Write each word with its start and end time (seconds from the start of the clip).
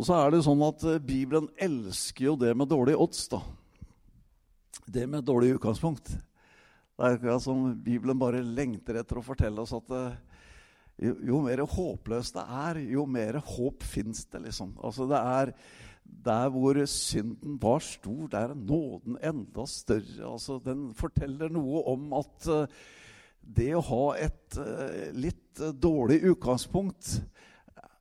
Og 0.00 0.06
så 0.08 0.16
er 0.16 0.30
det 0.32 0.38
sånn 0.46 0.62
at 0.64 0.80
eh, 0.88 1.02
Bibelen 1.04 1.50
elsker 1.60 2.30
jo 2.30 2.38
det 2.40 2.54
med 2.56 2.70
dårlige 2.70 2.96
odds, 3.04 3.26
da. 3.28 3.42
Det 4.88 5.04
med 5.04 5.26
dårlig 5.28 5.58
utgangspunkt. 5.58 6.08
Det 6.08 7.04
er 7.04 7.18
akkurat 7.18 7.44
som 7.44 7.66
Bibelen 7.84 8.16
bare 8.20 8.40
lengter 8.40 8.96
etter 8.96 9.20
å 9.20 9.24
fortelle 9.24 9.60
oss 9.60 9.74
at 9.76 9.92
eh, 9.92 10.14
jo, 11.04 11.12
jo 11.28 11.42
mer 11.44 11.60
håpløst 11.68 12.38
det 12.38 12.46
er, 12.62 12.80
jo 12.94 13.04
mer 13.12 13.42
håp 13.44 13.84
fins 13.84 14.24
det, 14.32 14.40
liksom. 14.46 14.72
Altså 14.80 15.04
det 15.10 15.20
er 15.20 15.52
der 16.24 16.48
hvor 16.54 16.80
synden 16.88 17.60
var 17.60 17.84
stor, 17.84 18.24
der 18.32 18.54
er 18.54 18.56
nåden 18.56 19.20
enda 19.20 19.66
større. 19.68 20.32
Altså, 20.32 20.56
den 20.64 20.88
forteller 20.96 21.52
noe 21.52 21.84
om 21.92 22.08
at 22.18 22.48
uh, 22.48 22.64
det 23.40 23.68
å 23.76 23.84
ha 23.84 24.02
et 24.18 24.58
litt 25.16 25.60
dårlig 25.80 26.18
utgangspunkt 26.32 27.20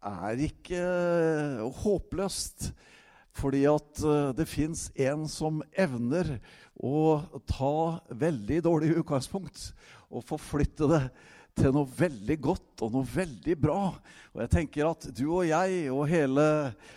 er 0.05 0.43
ikke 0.49 0.83
håpløst. 1.81 2.71
Fordi 3.39 3.63
at 3.69 4.01
det 4.35 4.47
fins 4.49 4.89
en 4.99 5.27
som 5.31 5.61
evner 5.77 6.39
å 6.75 7.21
ta 7.47 7.99
veldig 8.09 8.57
dårlig 8.65 8.95
utgangspunkt 8.99 9.69
og 10.09 10.25
forflytte 10.27 10.89
det 10.89 11.03
til 11.59 11.73
noe 11.75 11.89
veldig 11.91 12.37
godt 12.39 12.83
og 12.85 12.93
noe 12.93 13.07
veldig 13.07 13.55
bra. 13.59 13.81
Og 14.29 14.43
jeg 14.43 14.51
tenker 14.53 14.87
at 14.87 15.07
du 15.17 15.25
og 15.25 15.47
jeg 15.49 15.89
og 15.91 16.05
hele 16.07 16.45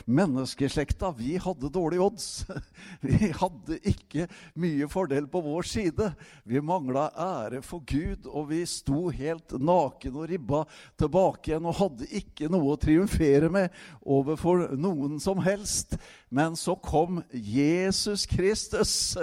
menneskeslekta, 0.06 1.10
vi 1.16 1.34
hadde 1.42 1.70
dårlige 1.72 2.04
odds. 2.04 2.26
Vi 3.02 3.32
hadde 3.34 3.78
ikke 3.88 4.28
mye 4.60 4.86
fordel 4.90 5.26
på 5.30 5.40
vår 5.42 5.66
side. 5.66 6.10
Vi 6.46 6.60
mangla 6.62 7.08
ære 7.18 7.62
for 7.66 7.82
Gud, 7.88 8.28
og 8.30 8.50
vi 8.52 8.60
sto 8.68 9.08
helt 9.10 9.54
naken 9.58 10.18
og 10.20 10.28
ribba 10.30 10.62
tilbake 11.00 11.50
igjen 11.50 11.66
og 11.66 11.78
hadde 11.80 12.10
ikke 12.20 12.50
noe 12.52 12.74
å 12.74 12.80
triumfere 12.80 13.50
med 13.52 13.74
overfor 14.02 14.68
noen 14.78 15.18
som 15.22 15.42
helst. 15.42 15.96
Men 16.32 16.56
så 16.56 16.72
kom 16.80 17.20
Jesus 17.32 18.24
Kristus, 18.26 19.18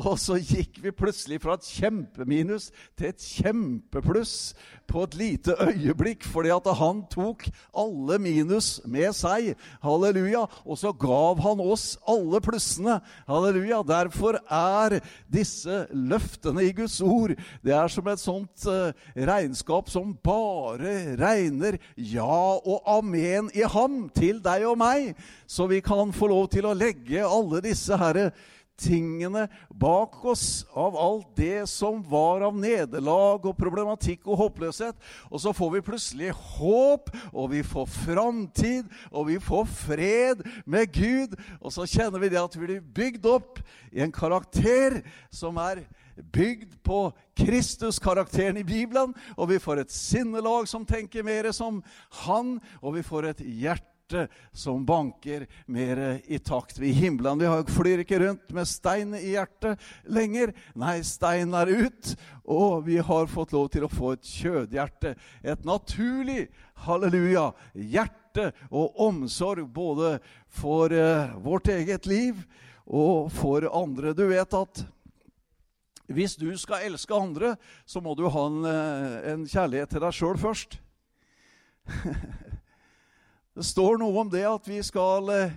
og 0.00 0.14
så 0.16 0.38
gikk 0.40 0.78
vi 0.80 0.92
plutselig 0.96 1.42
fra 1.42 1.58
et 1.58 1.68
kjempeminus 1.68 2.70
til 2.96 3.10
et 3.10 3.26
kjempepluss 3.36 4.54
på 4.88 5.02
et 5.04 5.16
lite 5.18 5.56
øyeblikk, 5.60 6.24
fordi 6.24 6.52
at 6.54 6.68
han 6.78 7.02
tok 7.10 7.44
alle 7.76 8.18
minus 8.22 8.80
med 8.88 9.12
seg. 9.16 9.52
Halleluja. 9.84 10.46
Og 10.64 10.78
så 10.78 10.92
gav 10.96 11.42
han 11.42 11.60
oss 11.60 11.98
alle 12.08 12.40
plussene. 12.40 13.00
Halleluja. 13.28 13.82
Derfor 13.86 14.38
er 14.46 15.00
disse 15.32 15.84
løftene 15.92 16.64
i 16.64 16.72
Guds 16.76 17.00
ord 17.02 17.34
Det 17.64 17.74
er 17.74 17.90
som 17.92 18.08
et 18.08 18.22
sånt 18.22 18.66
uh, 18.70 18.94
regnskap 19.16 19.90
som 19.90 20.14
bare 20.24 21.16
regner 21.18 21.80
ja 21.96 22.56
og 22.56 22.86
amen 22.88 23.50
i 23.54 23.66
ham 23.66 24.06
til 24.14 24.40
deg 24.44 24.64
og 24.70 24.78
meg. 24.80 25.12
Så 25.46 25.66
vi 25.70 25.82
kan 25.84 26.14
få 26.14 26.30
lov 26.30 26.45
til 26.50 26.68
å 26.68 26.76
legge 26.76 27.24
alle 27.24 27.62
disse 27.64 27.96
herre 28.00 28.30
tingene 28.76 29.46
bak 29.72 30.18
oss, 30.24 30.66
av 30.76 30.96
alt 30.96 31.28
det 31.36 31.66
som 31.70 32.02
var 32.04 32.44
av 32.46 32.56
nederlag 32.60 33.44
og 33.48 33.56
problematikk 33.58 34.26
og 34.28 34.40
håpløshet. 34.42 34.96
Og 35.30 35.40
så 35.42 35.52
får 35.56 35.72
vi 35.76 35.84
plutselig 35.86 36.32
håp, 36.36 37.10
og 37.32 37.50
vi 37.54 37.62
får 37.66 37.88
framtid, 38.04 38.90
og 39.10 39.30
vi 39.30 39.38
får 39.42 39.68
fred 39.72 40.44
med 40.64 40.92
Gud. 40.92 41.36
Og 41.60 41.72
så 41.72 41.88
kjenner 41.88 42.22
vi 42.22 42.32
det 42.32 42.42
at 42.42 42.56
vi 42.56 42.66
blir 42.66 42.84
bygd 43.00 43.30
opp 43.32 43.62
i 43.92 44.04
en 44.04 44.14
karakter 44.14 45.00
som 45.32 45.56
er 45.60 45.86
bygd 46.16 46.78
på 46.84 47.10
Kristus-karakteren 47.36 48.60
i 48.60 48.66
Bibelen. 48.66 49.12
Og 49.36 49.52
vi 49.52 49.60
får 49.60 49.84
et 49.84 49.92
sinnelag 49.92 50.68
som 50.68 50.86
tenker 50.88 51.24
mer 51.24 51.48
som 51.56 51.82
Han, 52.24 52.58
og 52.80 52.96
vi 52.96 53.04
får 53.04 53.32
et 53.32 53.44
hjerte 53.44 53.95
hjerte 54.06 54.28
som 54.52 54.84
banker 54.86 55.46
mer 55.66 56.20
i 56.26 56.38
takt. 56.38 56.78
med 56.78 56.88
himmelen 56.88 57.38
vi 57.38 57.72
flyr 57.72 57.98
ikke 57.98 58.18
rundt 58.18 58.52
med 58.52 58.66
stein 58.66 59.14
i 59.14 59.34
hjertet 59.34 59.78
lenger. 60.04 60.52
Nei, 60.74 61.02
stein 61.02 61.54
er 61.54 61.66
ut, 61.66 62.16
og 62.44 62.86
vi 62.86 62.98
har 62.98 63.26
fått 63.26 63.52
lov 63.52 63.68
til 63.68 63.84
å 63.84 63.88
få 63.88 64.12
et 64.14 64.24
kjødhjerte. 64.24 65.16
Et 65.42 65.64
naturlig, 65.64 66.48
halleluja, 66.86 67.52
hjerte 67.74 68.52
og 68.70 68.94
omsorg 69.00 69.66
både 69.66 70.20
for 70.48 70.92
uh, 70.92 71.34
vårt 71.42 71.68
eget 71.68 72.06
liv 72.06 72.44
og 72.86 73.32
for 73.32 73.66
andre. 73.72 74.14
Du 74.14 74.26
vet 74.28 74.54
at 74.54 74.86
hvis 76.06 76.36
du 76.36 76.52
skal 76.56 76.86
elske 76.86 77.14
andre, 77.14 77.56
så 77.84 78.00
må 78.00 78.14
du 78.14 78.28
ha 78.30 78.46
en, 78.46 78.64
eh, 78.64 79.32
en 79.32 79.42
kjærlighet 79.42 79.90
til 79.90 80.04
deg 80.04 80.14
sjøl 80.14 80.38
først. 80.38 80.78
Det 83.56 83.64
står 83.64 83.96
noe 83.96 84.20
om 84.20 84.28
det 84.28 84.42
at 84.44 84.66
vi 84.68 84.82
skal 84.84 85.30
eh, 85.32 85.52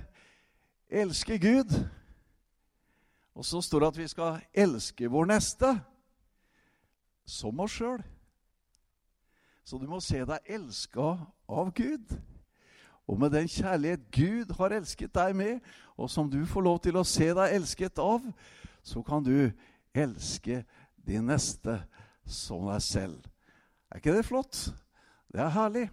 elske 1.02 1.36
Gud. 1.36 1.74
Og 3.36 3.44
så 3.44 3.60
står 3.60 3.84
det 3.84 3.90
at 3.90 4.00
vi 4.00 4.08
skal 4.08 4.38
elske 4.56 5.10
vår 5.12 5.28
neste 5.28 5.74
som 7.28 7.60
oss 7.60 7.76
sjøl. 7.76 8.00
Så 9.68 9.82
du 9.82 9.84
må 9.92 10.00
se 10.00 10.24
deg 10.24 10.48
elska 10.48 11.10
av 11.52 11.74
Gud. 11.76 12.16
Og 13.04 13.20
med 13.20 13.36
den 13.36 13.52
kjærlighet 13.52 14.08
Gud 14.16 14.56
har 14.56 14.80
elsket 14.80 15.12
deg 15.20 15.36
med, 15.36 15.60
og 16.00 16.08
som 16.08 16.31
du 16.31 16.40
får 16.48 16.70
lov 16.72 16.80
til 16.88 16.96
å 16.96 17.04
se 17.04 17.34
deg 17.36 17.60
elsket 17.60 18.00
av, 18.00 18.24
så 18.80 19.04
kan 19.04 19.28
du 19.28 19.52
elske 19.92 20.64
din 20.96 21.28
neste 21.28 21.81
som 22.24 22.64
deg 22.72 22.80
selv. 22.86 23.28
Er 23.92 24.00
ikke 24.00 24.16
det 24.16 24.28
flott? 24.31 24.70
Det 25.28 25.44
er 25.44 25.58
herlig. 25.60 25.90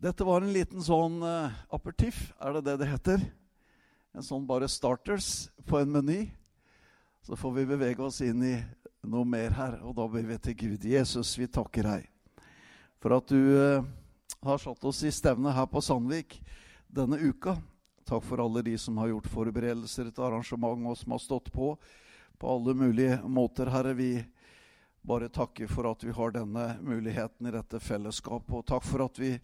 Dette 0.00 0.24
var 0.24 0.40
en 0.40 0.52
liten 0.52 0.80
sånn 0.80 1.18
uh, 1.20 1.52
apertiff, 1.76 2.30
er 2.40 2.54
det 2.56 2.60
det 2.70 2.76
det 2.80 2.86
heter? 2.88 3.24
En 4.16 4.24
sånn 4.24 4.46
bare 4.48 4.64
starters 4.64 5.50
på 5.68 5.76
en 5.76 5.92
meny. 5.92 6.22
Så 7.20 7.36
får 7.36 7.52
vi 7.58 7.64
bevege 7.68 8.00
oss 8.06 8.22
inn 8.24 8.40
i 8.48 8.54
noe 9.04 9.28
mer 9.28 9.52
her, 9.58 9.76
og 9.84 9.92
da 9.98 10.06
ber 10.08 10.24
vi 10.24 10.38
til 10.40 10.56
Gud. 10.62 10.86
Jesus, 10.88 11.34
vi 11.36 11.50
takker 11.52 11.84
deg 11.84 12.08
for 12.96 13.18
at 13.18 13.28
du 13.28 13.36
uh, 13.60 13.84
har 14.48 14.64
satt 14.64 14.88
oss 14.88 15.02
i 15.04 15.12
stevne 15.12 15.52
her 15.52 15.68
på 15.68 15.84
Sandvik 15.84 16.38
denne 16.88 17.20
uka. 17.20 17.58
Takk 18.08 18.24
for 18.24 18.40
alle 18.40 18.64
de 18.64 18.78
som 18.80 18.96
har 19.04 19.12
gjort 19.12 19.28
forberedelser 19.36 20.08
til 20.08 20.28
arrangement, 20.30 20.88
og 20.88 20.96
som 20.96 21.12
har 21.12 21.24
stått 21.28 21.52
på 21.52 21.74
på 22.40 22.48
alle 22.48 22.72
mulige 22.72 23.20
måter, 23.28 23.68
Herre. 23.68 23.92
Vi 23.92 24.14
bare 25.04 25.28
takker 25.28 25.68
for 25.68 25.92
at 25.92 26.08
vi 26.08 26.16
har 26.16 26.32
denne 26.40 26.70
muligheten 26.80 27.52
i 27.52 27.52
dette 27.52 27.84
fellesskapet, 27.84 28.62
og 28.62 28.68
takk 28.72 28.88
for 28.88 29.04
at 29.04 29.20
vi 29.20 29.34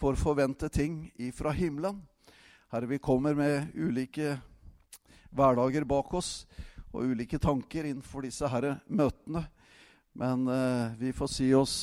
får 0.00 0.14
forvente 0.14 0.68
ting 0.68 1.12
ifra 1.16 1.50
himmelen. 1.50 1.98
Herre, 2.72 2.86
vi 2.86 2.98
kommer 2.98 3.34
med 3.34 3.66
ulike 3.74 4.38
hverdager 5.28 5.84
bak 5.84 6.14
oss 6.16 6.46
og 6.88 7.10
ulike 7.12 7.36
tanker 7.38 7.84
innenfor 7.84 8.24
disse 8.24 8.48
herre 8.48 8.78
møtene. 8.88 9.42
Men 10.16 10.46
eh, 10.48 10.94
vi 11.02 11.12
får 11.12 11.28
si 11.34 11.50
oss 11.54 11.74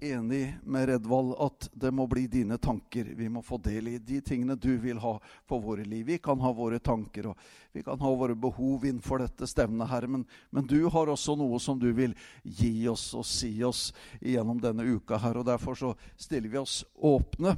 enig 0.00 0.56
med 0.64 0.88
Redvald 0.88 1.34
at 1.38 1.68
det 1.72 1.90
må 1.90 2.06
bli 2.06 2.26
dine 2.26 2.58
tanker. 2.58 3.04
Vi 3.04 3.28
må 3.28 3.42
få 3.42 3.58
del 3.62 3.88
i 3.88 3.98
de 3.98 4.20
tingene 4.24 4.56
du 4.56 4.72
vil 4.80 4.98
ha 5.02 5.12
for 5.48 5.60
våre 5.60 5.84
liv. 5.84 6.06
Vi 6.06 6.18
kan 6.18 6.40
ha 6.40 6.52
våre 6.56 6.78
tanker 6.78 7.30
og 7.30 7.38
vi 7.72 7.82
kan 7.86 8.00
ha 8.00 8.12
våre 8.14 8.34
behov 8.34 8.84
innenfor 8.86 9.22
dette 9.22 9.46
stevnet, 9.46 9.88
her, 9.88 10.06
Men, 10.06 10.24
men, 10.50 10.66
du 10.66 10.88
har 10.88 11.08
også 11.08 11.36
noe 11.36 11.60
som 11.60 11.78
du 11.78 11.92
vil 11.92 12.14
gi 12.42 12.88
oss 12.88 13.12
og 13.14 13.26
si 13.28 13.52
oss 13.64 13.92
gjennom 14.20 14.60
denne 14.60 14.82
uka 14.82 15.18
her. 15.20 15.36
Og 15.36 15.46
derfor 15.46 15.74
så 15.74 15.94
stiller 16.16 16.48
vi 16.48 16.58
oss 16.58 16.84
åpne. 16.96 17.56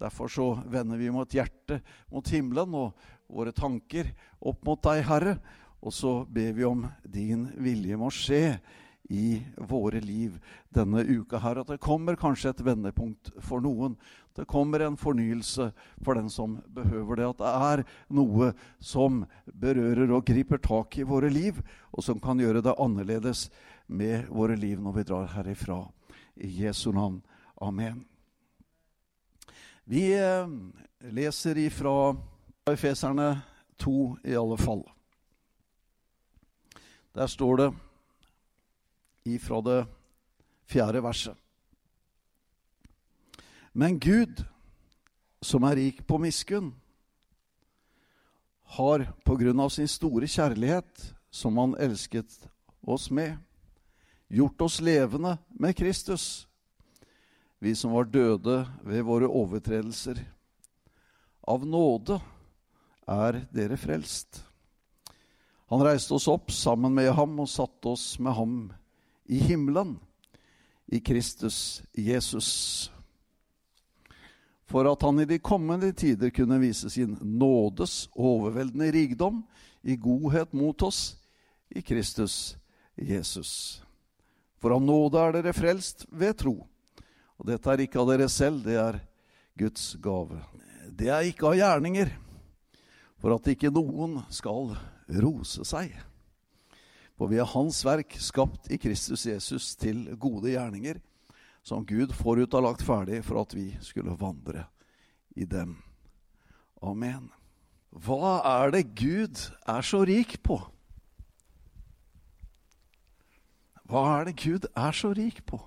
Derfor 0.00 0.28
så 0.28 0.50
vender 0.66 0.96
vi 0.96 1.10
mot 1.10 1.34
hjertet 1.34 1.84
mot 2.08 2.28
himmelen 2.28 2.74
og 2.74 3.08
våre 3.28 3.52
tanker 3.52 4.14
opp 4.40 4.64
mot 4.64 4.80
deg, 4.82 5.02
Herre. 5.04 5.36
Og 5.80 5.92
så 5.92 6.24
ber 6.28 6.52
vi 6.52 6.64
om 6.64 6.86
din 7.04 7.48
vilje 7.60 7.96
må 7.96 8.08
skje 8.12 8.60
i 9.10 9.42
våre 9.56 10.00
liv 10.00 10.38
denne 10.70 11.02
uka 11.02 11.40
her. 11.42 11.58
At 11.58 11.72
det 11.72 11.80
kommer 11.82 12.18
kanskje 12.18 12.52
et 12.54 12.62
vendepunkt 12.62 13.32
for 13.42 13.62
noen. 13.62 13.96
Det 14.38 14.46
kommer 14.46 14.84
en 14.86 14.96
fornyelse 14.96 15.72
for 16.04 16.14
den 16.14 16.30
som 16.30 16.60
behøver 16.70 17.18
det. 17.18 17.26
At 17.32 17.40
det 17.42 17.50
er 17.50 17.82
noe 18.14 18.52
som 18.78 19.24
berører 19.50 20.14
og 20.14 20.28
griper 20.30 20.62
tak 20.62 21.00
i 21.00 21.08
våre 21.08 21.30
liv, 21.32 21.58
og 21.90 22.06
som 22.06 22.22
kan 22.22 22.38
gjøre 22.38 22.62
det 22.62 22.78
annerledes 22.78 23.48
med 23.90 24.30
våre 24.30 24.54
liv 24.54 24.78
når 24.78 25.00
vi 25.00 25.06
drar 25.10 25.34
herifra. 25.34 25.82
I 26.38 26.54
Jesu 26.62 26.92
navn. 26.94 27.18
Amen. 27.60 28.04
Vi 29.90 30.06
eh, 30.14 30.46
leser 31.10 31.58
ifra 31.58 32.14
Efeserne 32.70 33.40
2 33.82 34.16
i 34.22 34.38
alle 34.38 34.56
fall. 34.56 34.86
Der 37.18 37.26
står 37.26 37.56
det 37.56 37.72
ifra 39.36 39.60
det 39.64 39.78
fjerde 40.70 41.02
verset. 41.04 41.36
Men 43.72 43.98
Gud, 43.98 44.42
som 45.42 45.64
er 45.64 45.78
rik 45.78 46.02
på 46.06 46.18
miskunn, 46.18 46.72
har 48.76 49.06
på 49.26 49.36
grunn 49.36 49.60
av 49.62 49.70
sin 49.74 49.88
store 49.90 50.28
kjærlighet, 50.30 51.14
som 51.30 51.58
han 51.58 51.76
elsket 51.78 52.48
oss 52.86 53.10
med, 53.10 53.36
gjort 54.30 54.60
oss 54.66 54.80
levende 54.82 55.36
med 55.48 55.76
Kristus, 55.78 56.46
vi 57.58 57.74
som 57.74 57.92
var 57.94 58.10
døde 58.10 58.64
ved 58.82 59.02
våre 59.06 59.28
overtredelser. 59.28 60.22
av 61.42 61.66
nåde 61.66 62.20
er 63.08 63.40
dere 63.50 63.76
frelst. 63.76 64.44
Han 65.70 65.82
reiste 65.82 66.14
oss 66.14 66.28
opp 66.30 66.52
sammen 66.54 66.94
med 66.94 67.10
ham 67.14 67.38
og 67.42 67.48
satte 67.50 67.90
oss 67.90 68.18
med 68.18 68.34
ham 68.34 68.54
i 69.30 69.38
himmelen, 69.38 69.98
i 70.86 71.00
Kristus 71.00 71.82
Jesus, 71.92 72.90
for 74.66 74.86
at 74.90 75.02
han 75.02 75.20
i 75.22 75.26
de 75.30 75.38
kommende 75.38 75.92
tider 75.92 76.32
kunne 76.34 76.58
vise 76.58 76.90
sin 76.90 77.14
nådes 77.22 78.08
overveldende 78.12 78.90
rikdom 78.90 79.44
i 79.82 79.94
godhet 79.96 80.52
mot 80.52 80.82
oss 80.82 81.14
i 81.70 81.82
Kristus 81.82 82.56
Jesus. 82.96 83.82
For 84.58 84.74
av 84.74 84.82
nåde 84.82 85.22
er 85.22 85.38
dere 85.38 85.54
frelst 85.54 86.08
ved 86.10 86.34
tro. 86.42 86.56
Og 87.38 87.46
dette 87.46 87.70
er 87.70 87.86
ikke 87.86 88.02
av 88.02 88.10
dere 88.10 88.26
selv, 88.28 88.64
det 88.66 88.76
er 88.82 88.98
Guds 89.58 89.94
gave. 90.02 90.42
Det 90.90 91.06
er 91.06 91.30
ikke 91.30 91.52
av 91.52 91.58
gjerninger, 91.58 92.10
for 93.22 93.38
at 93.38 93.54
ikke 93.54 93.70
noen 93.70 94.24
skal 94.34 94.74
rose 95.22 95.62
seg. 95.70 95.94
For 97.20 97.28
vi 97.28 97.36
er 97.36 97.44
Hans 97.52 97.82
verk, 97.84 98.14
skapt 98.16 98.70
i 98.72 98.78
Kristus 98.80 99.26
Jesus 99.28 99.74
til 99.76 100.06
gode 100.16 100.54
gjerninger, 100.54 100.96
som 101.60 101.84
Gud 101.84 102.14
forut 102.16 102.54
har 102.56 102.62
lagt 102.64 102.80
ferdig 102.80 103.18
for 103.26 103.42
at 103.42 103.52
vi 103.52 103.66
skulle 103.84 104.14
vandre 104.16 104.62
i 105.36 105.44
dem. 105.44 105.74
Amen. 106.80 107.26
Hva 107.92 108.38
er 108.48 108.72
det 108.72 108.86
Gud 108.96 109.36
er 109.68 109.84
så 109.84 110.00
rik 110.08 110.38
på? 110.40 110.56
Hva 113.84 114.04
er 114.14 114.30
det 114.30 114.38
Gud 114.40 114.64
er 114.72 114.96
så 114.96 115.10
rik 115.12 115.42
på? 115.44 115.58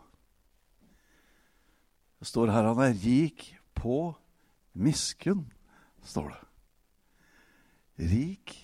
Det 2.17 2.31
står 2.31 2.50
her 2.50 2.71
han 2.71 2.81
er 2.81 2.97
rik 2.97 3.51
på 3.77 4.15
miskunn, 4.73 5.45
står 6.01 6.33
det. 6.33 6.41
Rik 8.09 8.55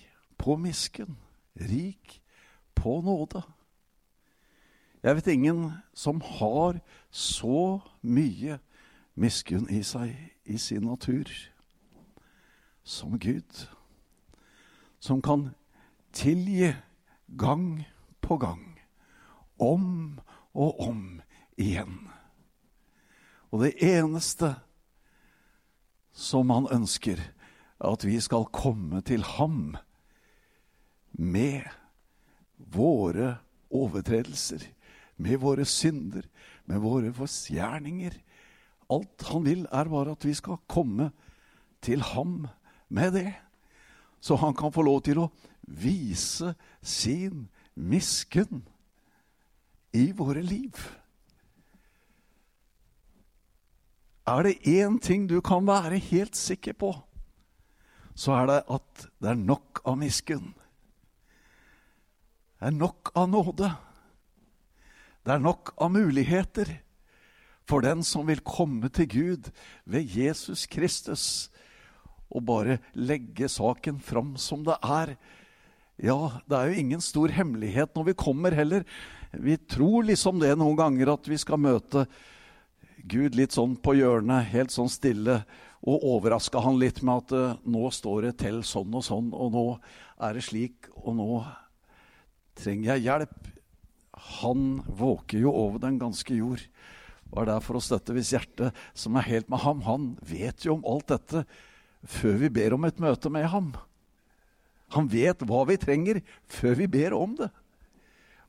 på 0.42 0.58
miskunn. 0.58 1.14
Rik 1.54 2.18
på 2.80 3.00
nåde. 3.04 3.42
Jeg 5.02 5.16
vet 5.16 5.26
ingen 5.32 5.72
som 5.94 6.20
har 6.20 6.80
så 7.10 7.80
mye 8.00 8.58
miskunn 9.14 9.68
i 9.72 9.82
seg 9.84 10.16
i 10.44 10.58
sin 10.60 10.84
natur 10.88 11.28
som 12.84 13.18
Gud. 13.20 13.66
Som 15.00 15.22
kan 15.22 15.50
tilgi 16.12 16.72
gang 17.38 17.84
på 18.20 18.36
gang. 18.36 18.80
Om 19.60 20.20
og 20.52 20.80
om 20.80 21.20
igjen. 21.56 22.08
Og 23.50 23.64
det 23.64 23.74
eneste 23.82 24.54
som 26.12 26.50
han 26.50 26.68
ønsker, 26.72 27.20
er 27.80 27.92
at 27.92 28.04
vi 28.04 28.20
skal 28.20 28.48
komme 28.52 29.00
til 29.00 29.22
ham 29.24 29.76
med 31.12 31.64
våre 32.68 33.36
overtredelser, 33.70 34.64
med 35.16 35.40
våre 35.40 35.64
synder, 35.68 36.24
med 36.64 36.80
våre 36.82 37.12
forsgjerninger. 37.14 38.16
Alt 38.90 39.26
han 39.30 39.44
vil, 39.46 39.66
er 39.70 39.90
bare 39.90 40.16
at 40.16 40.24
vi 40.26 40.34
skal 40.34 40.60
komme 40.70 41.10
til 41.84 42.02
ham 42.02 42.48
med 42.88 43.14
det. 43.14 43.32
Så 44.20 44.36
han 44.36 44.54
kan 44.54 44.72
få 44.72 44.84
lov 44.84 45.02
til 45.06 45.22
å 45.22 45.30
vise 45.64 46.54
sin 46.82 47.48
miskunn 47.74 48.64
i 49.96 50.10
våre 50.16 50.42
liv. 50.42 50.76
Er 54.26 54.42
det 54.46 54.60
én 54.68 55.00
ting 55.02 55.26
du 55.28 55.40
kan 55.40 55.66
være 55.66 55.98
helt 56.10 56.36
sikker 56.36 56.76
på, 56.78 56.92
så 58.14 58.36
er 58.36 58.46
det 58.46 58.58
at 58.70 59.06
det 59.22 59.30
er 59.32 59.38
nok 59.38 59.80
av 59.88 59.96
miskunn. 59.98 60.52
Det 62.60 62.68
er 62.68 62.76
nok 62.76 63.08
av 63.16 63.30
nåde. 63.32 63.70
Det 65.24 65.32
er 65.32 65.40
nok 65.40 65.70
av 65.80 65.94
muligheter 65.94 66.68
for 67.64 67.80
den 67.80 68.02
som 68.04 68.26
vil 68.28 68.42
komme 68.44 68.90
til 68.92 69.06
Gud 69.08 69.46
ved 69.88 70.04
Jesus 70.12 70.66
Kristus 70.68 71.24
og 72.28 72.44
bare 72.50 72.76
legge 72.92 73.48
saken 73.48 73.96
fram 74.04 74.34
som 74.36 74.66
det 74.66 74.76
er. 74.84 75.14
Ja, 75.96 76.42
det 76.44 76.58
er 76.58 76.68
jo 76.68 76.82
ingen 76.82 77.00
stor 77.00 77.32
hemmelighet 77.32 77.96
når 77.96 78.10
vi 78.10 78.18
kommer 78.26 78.52
heller. 78.52 78.84
Vi 79.32 79.56
tror 79.56 80.04
liksom 80.10 80.44
det 80.44 80.52
noen 80.60 80.76
ganger 80.76 81.14
at 81.14 81.32
vi 81.32 81.40
skal 81.40 81.60
møte 81.64 82.04
Gud 83.08 83.40
litt 83.40 83.56
sånn 83.56 83.78
på 83.80 83.96
hjørnet, 83.96 84.50
helt 84.52 84.74
sånn 84.74 84.92
stille, 84.92 85.40
og 85.80 86.04
overraska 86.04 86.60
han 86.60 86.76
litt 86.76 87.00
med 87.00 87.24
at 87.24 87.32
uh, 87.32 87.58
nå 87.64 87.88
står 87.88 88.28
det 88.28 88.36
til 88.44 88.60
sånn 88.68 88.92
og 88.92 89.06
sånn, 89.06 89.32
og 89.32 89.54
nå 89.56 89.66
er 90.20 90.36
det 90.36 90.44
slik, 90.44 90.90
og 90.92 91.16
nå 91.16 91.30
trenger 92.60 92.94
jeg 92.94 93.06
hjelp. 93.08 93.50
Han 94.40 94.80
våker 94.86 95.42
jo 95.42 95.52
over 95.54 95.80
den 95.82 95.98
ganske 96.00 96.34
jord. 96.34 96.62
og 97.30 97.42
er 97.42 97.46
der 97.46 97.60
for 97.62 97.78
å 97.78 97.82
støtte 97.82 98.14
hvis 98.16 98.32
hjertet 98.34 98.74
som 98.94 99.16
er 99.16 99.28
helt 99.28 99.48
med 99.48 99.62
ham, 99.62 99.82
han 99.86 100.06
vet 100.26 100.64
jo 100.66 100.74
om 100.74 100.86
alt 100.88 101.12
dette 101.12 101.44
før 102.02 102.40
vi 102.40 102.48
ber 102.50 102.74
om 102.74 102.84
et 102.88 102.98
møte 102.98 103.30
med 103.30 103.46
ham. 103.52 103.70
Han 104.96 105.06
vet 105.06 105.44
hva 105.46 105.62
vi 105.68 105.78
trenger 105.78 106.20
før 106.50 106.74
vi 106.80 106.88
ber 106.90 107.14
om 107.14 107.36
det. 107.38 107.50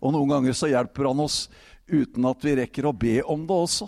Og 0.02 0.16
noen 0.16 0.32
ganger 0.34 0.58
så 0.58 0.72
hjelper 0.72 1.12
han 1.12 1.22
oss 1.22 1.46
uten 1.86 2.26
at 2.26 2.42
vi 2.42 2.56
rekker 2.58 2.88
å 2.90 2.96
be 2.96 3.20
om 3.22 3.46
det 3.46 3.58
også. 3.68 3.88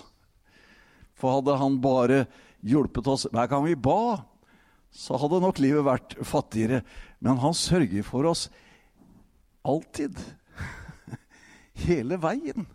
For 1.18 1.40
hadde 1.40 1.58
han 1.58 1.80
bare 1.82 2.26
hjulpet 2.62 3.10
oss 3.10 3.26
hver 3.32 3.50
gang 3.50 3.66
vi 3.66 3.76
ba, 3.80 4.22
så 4.94 5.18
hadde 5.18 5.42
nok 5.42 5.62
livet 5.64 5.88
vært 5.88 6.16
fattigere. 6.22 6.84
Men 7.24 7.42
han 7.42 7.56
sørger 7.58 8.06
for 8.06 8.30
oss 8.30 8.46
alltid. 9.64 10.20
Hele 11.86 12.20
veien. 12.22 12.68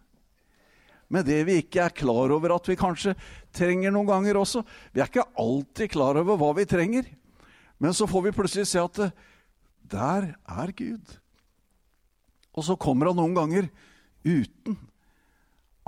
Med 1.08 1.24
det 1.24 1.40
vi 1.48 1.60
ikke 1.62 1.86
er 1.86 1.94
klar 1.96 2.34
over 2.34 2.52
at 2.56 2.68
vi 2.68 2.76
kanskje 2.76 3.14
trenger 3.54 3.94
noen 3.94 4.10
ganger 4.10 4.40
også. 4.40 4.64
Vi 4.92 5.00
er 5.00 5.08
ikke 5.08 5.28
alltid 5.40 5.94
klar 5.94 6.20
over 6.20 6.36
hva 6.40 6.50
vi 6.58 6.66
trenger. 6.68 7.08
Men 7.80 7.94
så 7.96 8.08
får 8.10 8.26
vi 8.26 8.34
plutselig 8.36 8.66
se 8.68 8.82
at 8.82 9.00
det, 9.00 9.12
der 9.88 10.34
er 10.36 10.72
Gud. 10.76 11.14
Og 12.52 12.66
så 12.66 12.76
kommer 12.76 13.08
han 13.08 13.16
noen 13.16 13.36
ganger 13.36 13.70
uten 14.26 14.76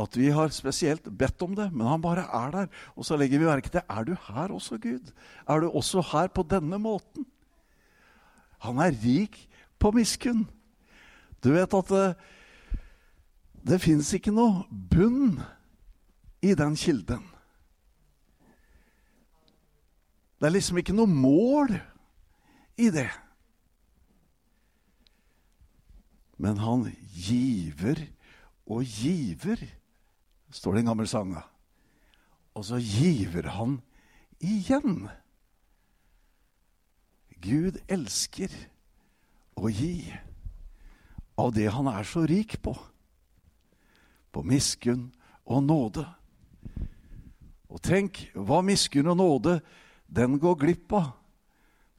at 0.01 0.17
vi 0.17 0.31
har 0.33 0.53
spesielt 0.55 1.05
bedt 1.05 1.43
om 1.45 1.53
det, 1.59 1.67
men 1.75 1.85
han 1.85 2.01
bare 2.01 2.25
er 2.25 2.55
der. 2.55 2.71
Og 2.97 3.05
så 3.05 3.19
legger 3.21 3.43
vi 3.43 3.49
merke 3.49 3.69
til 3.69 3.83
Er 3.85 4.07
du 4.07 4.15
her 4.15 4.55
også, 4.55 4.79
Gud? 4.81 5.13
Er 5.45 5.61
du 5.61 5.69
også 5.69 6.01
her 6.13 6.29
på 6.33 6.43
denne 6.43 6.79
måten? 6.81 7.27
Han 8.65 8.81
er 8.81 8.97
rik 8.97 9.37
på 9.79 9.93
miskunn. 9.93 10.47
Du 11.41 11.53
vet 11.55 11.75
at 11.75 11.93
det, 11.93 12.07
det 13.65 13.81
fins 13.81 14.13
ikke 14.17 14.33
noe 14.35 14.65
bunn 14.71 15.41
i 16.45 16.55
den 16.57 16.77
kilden. 16.77 17.25
Det 20.41 20.49
er 20.49 20.55
liksom 20.55 20.81
ikke 20.81 20.97
noe 20.97 21.09
mål 21.09 21.75
i 22.81 22.89
det. 22.93 23.11
Men 26.41 26.57
han 26.65 26.87
giver 27.13 28.07
og 28.65 28.85
giver 28.89 29.61
står 30.51 30.73
det 30.73 30.81
en 30.81 30.91
gammel 30.93 31.09
sang. 31.09 31.35
Og 32.55 32.65
så 32.65 32.81
giver 32.81 33.49
han 33.55 33.79
igjen. 34.41 35.09
Gud 37.41 37.79
elsker 37.89 38.53
å 39.57 39.71
gi 39.73 40.11
av 41.41 41.53
det 41.57 41.69
han 41.73 41.89
er 41.91 42.07
så 42.07 42.25
rik 42.29 42.59
på. 42.63 42.75
På 44.31 44.45
miskunn 44.47 45.09
og 45.49 45.65
nåde. 45.67 46.05
Og 47.71 47.83
tenk 47.83 48.27
hva 48.35 48.61
miskunn 48.67 49.11
og 49.13 49.19
nåde 49.21 49.61
den 50.11 50.39
går 50.43 50.57
glipp 50.59 50.93
av, 50.99 51.13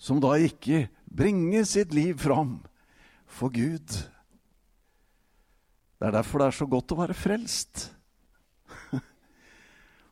som 0.01 0.19
da 0.19 0.33
ikke 0.35 0.89
bringer 1.07 1.63
sitt 1.67 1.93
liv 1.95 2.17
fram 2.19 2.59
for 3.31 3.53
Gud. 3.53 3.87
Det 6.01 6.07
er 6.07 6.15
derfor 6.17 6.41
det 6.41 6.47
er 6.49 6.57
så 6.57 6.67
godt 6.67 6.91
å 6.91 6.99
være 7.03 7.15
frelst. 7.15 7.85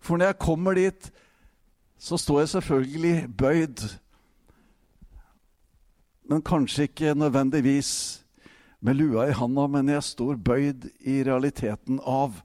For 0.05 0.19
når 0.19 0.29
jeg 0.29 0.39
kommer 0.39 0.77
dit, 0.77 1.09
så 1.99 2.19
står 2.21 2.43
jeg 2.43 2.51
selvfølgelig 2.53 3.15
bøyd. 3.35 3.83
Men 6.29 6.45
kanskje 6.45 6.85
ikke 6.87 7.15
nødvendigvis 7.17 7.91
med 8.79 8.95
lua 8.95 9.27
i 9.27 9.35
handa, 9.35 9.67
men 9.67 9.91
jeg 9.91 10.05
står 10.07 10.39
bøyd 10.39 10.87
i 11.03 11.19
realiteten 11.27 11.99
av 12.07 12.39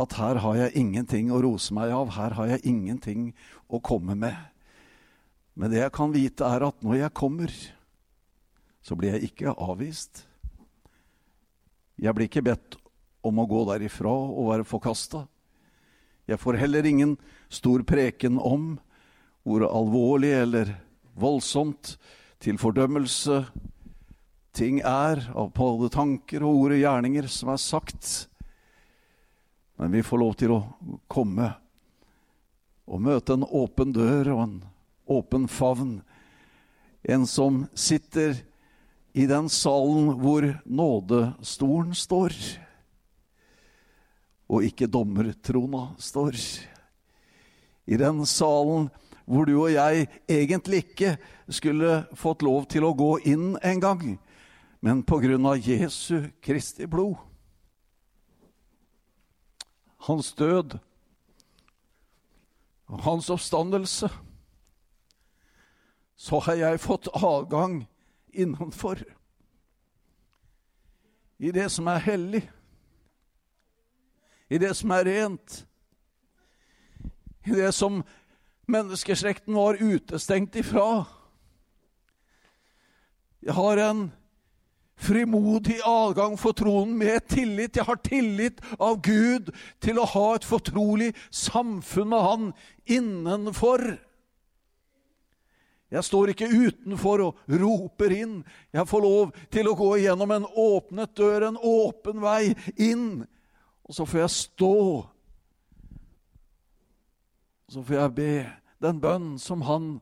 at 0.00 0.14
her 0.16 0.40
har 0.44 0.56
jeg 0.56 0.78
ingenting 0.80 1.32
å 1.34 1.40
rose 1.42 1.74
meg 1.76 1.92
av, 1.92 2.14
her 2.14 2.36
har 2.38 2.54
jeg 2.54 2.64
ingenting 2.70 3.30
å 3.68 3.82
komme 3.84 4.16
med. 4.16 4.36
Men 5.58 5.72
det 5.72 5.82
jeg 5.82 5.92
kan 5.92 6.14
vite, 6.14 6.46
er 6.46 6.64
at 6.70 6.86
når 6.86 7.02
jeg 7.02 7.16
kommer, 7.18 7.54
så 8.80 8.96
blir 8.96 9.16
jeg 9.16 9.32
ikke 9.32 9.56
avvist. 9.60 10.22
Jeg 12.00 12.16
blir 12.16 12.30
ikke 12.30 12.46
bedt 12.46 12.78
om 13.26 13.42
å 13.42 13.48
gå 13.50 13.66
derifra 13.68 14.12
og 14.12 14.54
være 14.54 14.68
forkasta. 14.68 15.26
Jeg 16.30 16.40
får 16.40 16.60
heller 16.62 16.86
ingen 16.86 17.16
stor 17.52 17.82
preken 17.84 18.38
om 18.38 18.78
hvor 19.44 19.66
alvorlig 19.66 20.30
eller 20.38 20.72
voldsomt 21.18 21.96
til 22.40 22.56
fordømmelse 22.60 23.42
ting 24.52 24.80
er 24.80 25.22
av 25.34 25.52
både 25.54 25.90
tanker 25.94 26.44
og 26.44 26.64
ord 26.64 26.74
og 26.76 26.82
gjerninger 26.82 27.28
som 27.30 27.52
er 27.52 27.62
sagt. 27.62 28.10
Men 29.80 29.94
vi 29.94 30.04
får 30.04 30.20
lov 30.20 30.36
til 30.40 30.54
å 30.54 30.60
komme 31.08 31.52
og 32.90 33.02
møte 33.04 33.36
en 33.36 33.46
åpen 33.46 33.94
dør 33.94 34.32
og 34.34 34.42
en 34.44 34.56
åpen 35.10 35.46
favn. 35.48 36.00
En 37.02 37.26
som 37.26 37.64
sitter 37.74 38.36
i 39.12 39.26
den 39.30 39.48
salen 39.50 40.12
hvor 40.20 40.44
nådestolen 40.64 41.94
står, 41.96 42.34
og 44.50 44.66
ikke 44.66 44.90
dommertrona 44.90 45.92
står. 46.02 46.36
I 47.86 47.98
den 47.98 48.24
salen 48.26 48.90
hvor 49.30 49.46
du 49.46 49.54
og 49.54 49.70
jeg 49.70 50.08
egentlig 50.26 50.82
ikke 50.84 51.14
skulle 51.50 52.02
fått 52.18 52.42
lov 52.42 52.66
til 52.70 52.86
å 52.86 52.96
gå 52.98 53.12
inn 53.30 53.54
en 53.62 53.82
gang, 53.82 54.04
men 54.80 55.02
på 55.02 55.18
grunn 55.20 55.46
av 55.46 55.58
Jesu 55.60 56.30
Kristi 56.40 56.86
blod. 56.86 57.16
Hans 60.08 60.32
død 60.32 60.78
og 62.90 63.02
hans 63.04 63.28
oppstandelse, 63.30 64.08
så 66.16 66.38
har 66.44 66.56
jeg 66.58 66.80
fått 66.80 67.08
adgang 67.14 67.82
innenfor. 68.32 69.02
I 71.38 71.52
det 71.52 71.68
som 71.72 71.88
er 71.88 72.02
hellig, 72.04 72.42
i 74.48 74.58
det 74.58 74.72
som 74.76 74.90
er 74.96 75.06
rent, 75.06 75.60
i 77.46 77.54
det 77.56 77.70
som 77.72 78.02
menneskeslekten 78.68 79.54
var 79.54 79.80
utestengt 79.80 80.56
ifra. 80.56 81.04
Jeg 83.42 83.54
har 83.54 83.80
en 83.84 84.02
frimodig 85.00 85.78
adgang 85.86 86.36
for 86.40 86.56
tronen 86.56 86.92
med 87.00 87.24
tillit. 87.32 87.76
Jeg 87.76 87.88
har 87.88 88.00
tillit 88.04 88.60
av 88.78 89.00
Gud 89.04 89.50
til 89.80 89.98
å 90.00 90.08
ha 90.12 90.26
et 90.36 90.46
fortrolig 90.46 91.10
samfunn 91.32 92.12
med 92.12 92.24
Han 92.26 92.46
innenfor. 92.84 93.86
Jeg 95.90 96.06
står 96.06 96.30
ikke 96.30 96.46
utenfor 96.46 97.24
og 97.24 97.38
roper 97.50 98.12
inn. 98.14 98.34
Jeg 98.70 98.86
får 98.86 99.02
lov 99.02 99.32
til 99.50 99.66
å 99.66 99.74
gå 99.78 99.90
gjennom 100.04 100.30
en 100.36 100.46
åpnet 100.46 101.16
dør, 101.18 101.48
en 101.48 101.58
åpen 101.58 102.22
vei 102.22 102.54
inn. 102.78 103.24
Og 103.82 103.96
så 103.96 104.06
får 104.06 104.22
jeg 104.22 104.36
stå. 104.36 104.76
Og 107.66 107.74
Så 107.74 107.82
får 107.82 107.96
jeg 107.96 108.14
be 108.14 108.34
den 108.82 109.00
bønn 109.02 109.34
som 109.38 109.62
han 109.66 110.00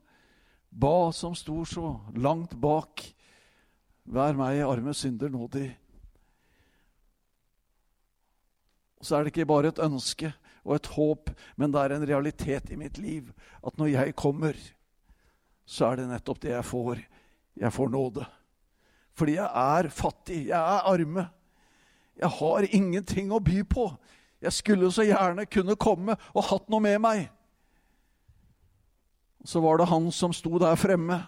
ba, 0.70 1.10
som 1.12 1.34
sto 1.36 1.64
så 1.64 1.96
langt 2.16 2.52
bak. 2.60 3.02
Vær 4.08 4.36
meg, 4.38 4.62
arme 4.64 4.94
synder, 4.96 5.28
nådig. 5.28 5.68
Og 8.98 9.06
så 9.06 9.18
er 9.18 9.24
det 9.24 9.34
ikke 9.34 9.48
bare 9.50 9.68
et 9.68 9.82
ønske 9.84 10.32
og 10.64 10.78
et 10.78 10.88
håp, 10.94 11.30
men 11.60 11.72
det 11.72 11.82
er 11.82 11.94
en 11.94 12.08
realitet 12.08 12.72
i 12.72 12.78
mitt 12.80 12.98
liv 12.98 13.28
at 13.60 13.76
når 13.78 13.92
jeg 13.92 14.16
kommer, 14.16 14.56
så 15.68 15.90
er 15.90 16.00
det 16.00 16.08
nettopp 16.08 16.40
det 16.42 16.54
jeg 16.54 16.64
får. 16.64 17.02
Jeg 17.58 17.74
får 17.74 17.88
nåde. 17.92 18.24
Fordi 19.18 19.36
jeg 19.36 19.50
er 19.50 19.88
fattig, 19.92 20.46
jeg 20.48 20.56
er 20.56 20.88
arme. 20.88 21.28
Jeg 22.18 22.30
har 22.40 22.68
ingenting 22.72 23.32
å 23.34 23.42
by 23.44 23.62
på. 23.68 23.90
Jeg 24.40 24.54
skulle 24.56 24.88
så 24.94 25.04
gjerne 25.04 25.46
kunne 25.50 25.76
komme 25.76 26.16
og 26.32 26.46
hatt 26.48 26.68
noe 26.70 26.80
med 26.80 27.00
meg. 27.02 27.26
Så 29.44 29.60
var 29.60 29.78
det 29.78 29.90
han 29.90 30.08
som 30.14 30.32
sto 30.34 30.56
der 30.58 30.78
fremme 30.80 31.20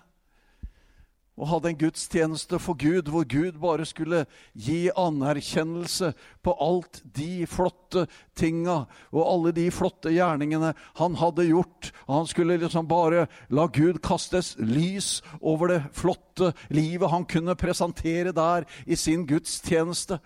og 1.41 1.49
hadde 1.49 1.71
en 1.71 1.79
gudstjeneste 1.81 2.59
for 2.61 2.77
Gud, 2.77 3.09
hvor 3.09 3.25
Gud 3.25 3.57
bare 3.61 3.87
skulle 3.89 4.27
gi 4.53 4.91
anerkjennelse 4.93 6.13
på 6.45 6.55
alt 6.61 7.01
de 7.17 7.47
flotte 7.49 8.05
tinga 8.37 8.83
og 9.09 9.23
alle 9.25 9.55
de 9.57 9.65
flotte 9.73 10.13
gjerningene 10.13 10.75
han 11.01 11.17
hadde 11.17 11.49
gjort. 11.49 11.93
Han 12.11 12.29
skulle 12.29 12.59
liksom 12.61 12.89
bare 12.91 13.25
la 13.49 13.65
Gud 13.73 14.03
kastes 14.05 14.53
lys 14.61 15.23
over 15.41 15.73
det 15.73 15.81
flotte 15.97 16.53
livet 16.69 17.11
han 17.11 17.25
kunne 17.25 17.57
presentere 17.57 18.37
der 18.37 18.69
i 18.85 18.99
sin 18.99 19.25
gudstjeneste. 19.27 20.21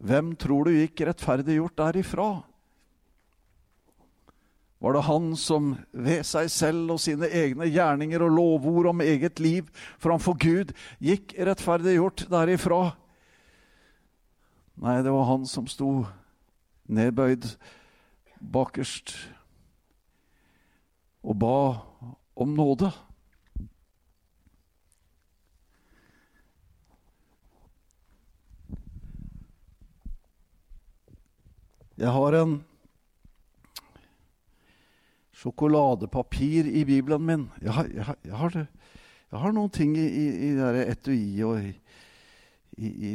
Hvem 0.00 0.32
tror 0.40 0.64
du 0.64 0.78
gikk 0.78 1.02
rettferdiggjort 1.04 1.76
derifra? 1.76 2.30
Var 4.80 4.96
det 4.96 5.02
han 5.04 5.34
som 5.36 5.74
ved 5.92 6.24
seg 6.24 6.48
selv 6.52 6.94
og 6.94 7.02
sine 7.04 7.28
egne 7.28 7.68
gjerninger 7.68 8.22
og 8.24 8.32
lovord 8.32 8.88
om 8.94 9.02
eget 9.04 9.40
liv 9.42 9.68
framfor 10.00 10.38
Gud 10.40 10.72
gikk 11.04 11.34
rettferdiggjort 11.36 12.24
derifra. 12.32 12.94
Nei, 14.80 15.02
det 15.04 15.12
var 15.12 15.28
han 15.28 15.44
som 15.44 15.68
sto 15.68 16.06
nedbøyd 16.88 17.44
bakerst 18.40 19.12
og 21.20 21.36
ba 21.36 21.56
om 22.40 22.56
nåde. 22.56 22.88
Jeg 32.00 32.16
har 32.16 32.32
en 32.40 32.62
sjokoladepapir 35.40 36.68
i 36.68 36.84
Bibelen 36.84 37.24
min. 37.24 37.46
Jeg 37.62 37.72
har, 37.72 37.88
jeg 37.94 38.04
har, 38.04 38.18
jeg 38.24 38.36
har, 38.36 38.56
jeg 39.30 39.42
har 39.44 39.54
noen 39.56 39.72
ting 39.72 39.94
i, 39.96 40.04
i, 40.04 40.26
i 40.48 40.50
det 40.58 40.84
etuiet 40.90 41.46
og 41.48 41.62
i, 41.64 41.72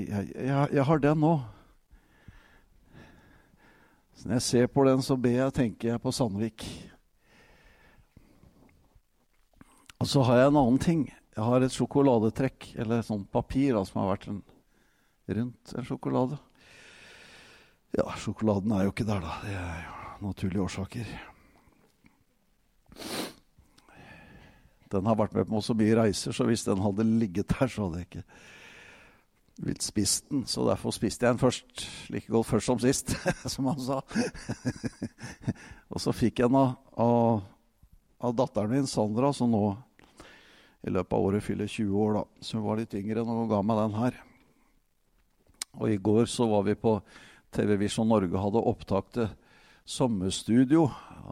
jeg, 0.06 0.84
har 0.86 1.02
den 1.02 1.22
nå. 1.22 1.36
Så 4.16 4.28
når 4.28 4.38
jeg 4.38 4.46
ser 4.48 4.68
på 4.72 4.86
den, 4.88 5.02
så 5.06 5.18
ber 5.18 5.38
jeg, 5.40 5.56
tenker 5.58 5.92
jeg 5.92 6.02
på 6.02 6.14
Sandvik. 6.14 6.66
Og 10.02 10.10
så 10.12 10.22
har 10.28 10.42
jeg 10.42 10.52
en 10.52 10.60
annen 10.62 10.82
ting. 10.82 11.06
Jeg 11.36 11.44
har 11.44 11.66
et 11.66 11.74
sjokoladetrekk, 11.74 12.72
eller 12.78 13.02
et 13.02 13.10
sånt 13.10 13.30
papir 13.34 13.74
da, 13.76 13.84
som 13.88 14.04
har 14.04 14.14
vært 14.14 14.30
en, 14.32 14.42
rundt 15.40 15.74
en 15.76 15.88
sjokolade. 15.88 16.38
Ja, 17.96 18.10
sjokoladen 18.22 18.76
er 18.76 18.86
jo 18.86 18.94
ikke 18.94 19.08
der, 19.08 19.24
da. 19.24 19.40
Det 19.46 19.56
er 19.58 19.88
jo 19.88 20.30
naturlige 20.30 20.68
årsaker. 20.68 21.16
Den 24.94 25.08
har 25.10 25.18
vært 25.18 25.34
med 25.36 25.48
på 25.50 25.62
så 25.66 25.76
mye 25.78 25.96
reiser, 25.98 26.36
så 26.36 26.46
hvis 26.48 26.66
den 26.68 26.84
hadde 26.84 27.08
ligget 27.08 27.52
der, 27.52 27.72
så 27.72 27.88
hadde 27.88 28.04
jeg 28.04 28.10
ikke 28.10 28.26
vilt 29.66 29.86
spist 29.86 30.30
den. 30.30 30.44
Så 30.50 30.66
derfor 30.68 30.94
spiste 30.96 31.26
jeg 31.26 31.36
den 31.36 31.42
først. 31.42 31.86
Like 32.14 32.32
godt 32.32 32.50
først 32.50 32.70
som 32.70 32.80
sist, 32.80 33.16
som 33.54 33.70
han 33.72 33.82
sa. 33.82 34.02
og 35.92 36.02
så 36.02 36.14
fikk 36.16 36.42
jeg 36.42 36.52
den 36.52 36.60
av, 36.60 36.76
av, 37.00 37.44
av, 38.20 38.36
datteren 38.38 38.74
min, 38.76 38.90
Sandra, 38.90 39.34
som 39.36 39.52
nå 39.52 39.66
i 40.86 40.94
løpet 40.94 41.18
av 41.18 41.28
året 41.30 41.44
fyller 41.44 41.70
20 41.72 42.02
år. 42.04 42.20
da. 42.20 42.26
Så 42.42 42.60
hun 42.60 42.68
var 42.68 42.82
litt 42.82 42.94
yngre 42.98 43.24
enn 43.24 43.32
hun 43.32 43.50
ga 43.52 43.62
meg 43.66 43.82
den 43.82 43.98
her. 44.00 44.20
Og 45.76 45.90
i 45.92 45.98
går 46.00 46.30
så 46.32 46.48
var 46.48 46.68
vi 46.68 46.78
på 46.80 47.00
TV 47.56 47.76
Visjon 47.80 48.08
Norge 48.08 48.40
hadde 48.40 48.62
opptak 48.62 49.10
til 49.16 49.32
sommerstudio. 49.86 50.86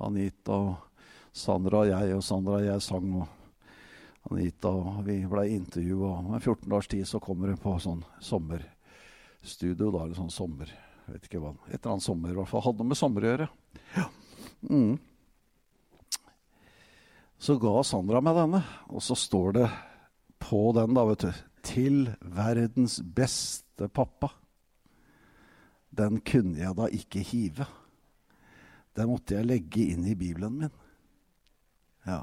Anita 0.03 0.58
og 0.58 0.92
Sandra 1.33 1.81
og 1.81 1.89
jeg, 1.89 2.13
og 2.15 2.23
Sandra 2.23 2.59
og 2.59 2.67
jeg 2.67 2.85
sang, 2.85 3.09
og 3.17 4.31
Anita 4.31 4.69
og 4.69 5.01
vi 5.07 5.17
ble 5.27 5.47
intervjua. 5.55 6.15
Om 6.21 6.33
14 6.37 6.69
dagers 6.69 6.91
tid 6.93 7.09
så 7.09 7.21
kommer 7.23 7.51
hun 7.51 7.61
på 7.61 7.75
sånn 7.81 8.03
sommerstudio, 8.23 9.89
da, 9.89 10.05
eller 10.05 10.19
sånn 10.19 10.33
sommer 10.33 10.71
vet 11.11 11.25
ikke 11.27 11.41
hva, 11.43 11.53
Et 11.67 11.77
eller 11.79 11.95
annet 11.95 12.05
sommer, 12.05 12.31
i 12.31 12.37
hvert 12.37 12.49
fall. 12.49 12.63
Hadde 12.67 12.83
noe 12.83 12.91
med 12.91 12.99
sommer 12.99 13.25
å 13.25 13.31
gjøre. 13.31 13.47
Ja. 13.95 14.05
Mm. 14.69 14.93
Så 17.43 17.57
ga 17.59 17.73
Sandra 17.83 18.21
meg 18.23 18.37
denne, 18.39 18.61
og 18.87 19.03
så 19.03 19.17
står 19.19 19.57
det 19.57 19.67
på 20.43 20.69
den, 20.77 20.95
da, 20.95 21.03
vet 21.07 21.25
du 21.25 21.41
Til 21.63 21.99
verdens 22.35 22.99
beste 23.03 23.87
pappa. 23.91 24.31
Den 25.93 26.19
kunne 26.25 26.59
jeg 26.59 26.75
da 26.75 26.87
ikke 26.91 27.23
hive. 27.23 27.67
Den 28.97 29.11
måtte 29.11 29.37
jeg 29.37 29.47
legge 29.47 29.85
inn 29.93 30.07
i 30.07 30.15
Bibelen 30.17 30.57
min. 30.59 30.73
Ja. 32.07 32.22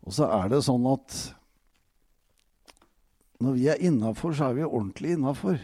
Og 0.00 0.16
så 0.16 0.28
er 0.32 0.48
det 0.52 0.62
sånn 0.64 0.86
at 0.88 1.18
når 3.40 3.56
vi 3.56 3.68
er 3.72 3.84
innafor, 3.88 4.34
så 4.36 4.50
er 4.50 4.58
vi 4.58 4.66
ordentlig 4.66 5.14
innafor. 5.16 5.60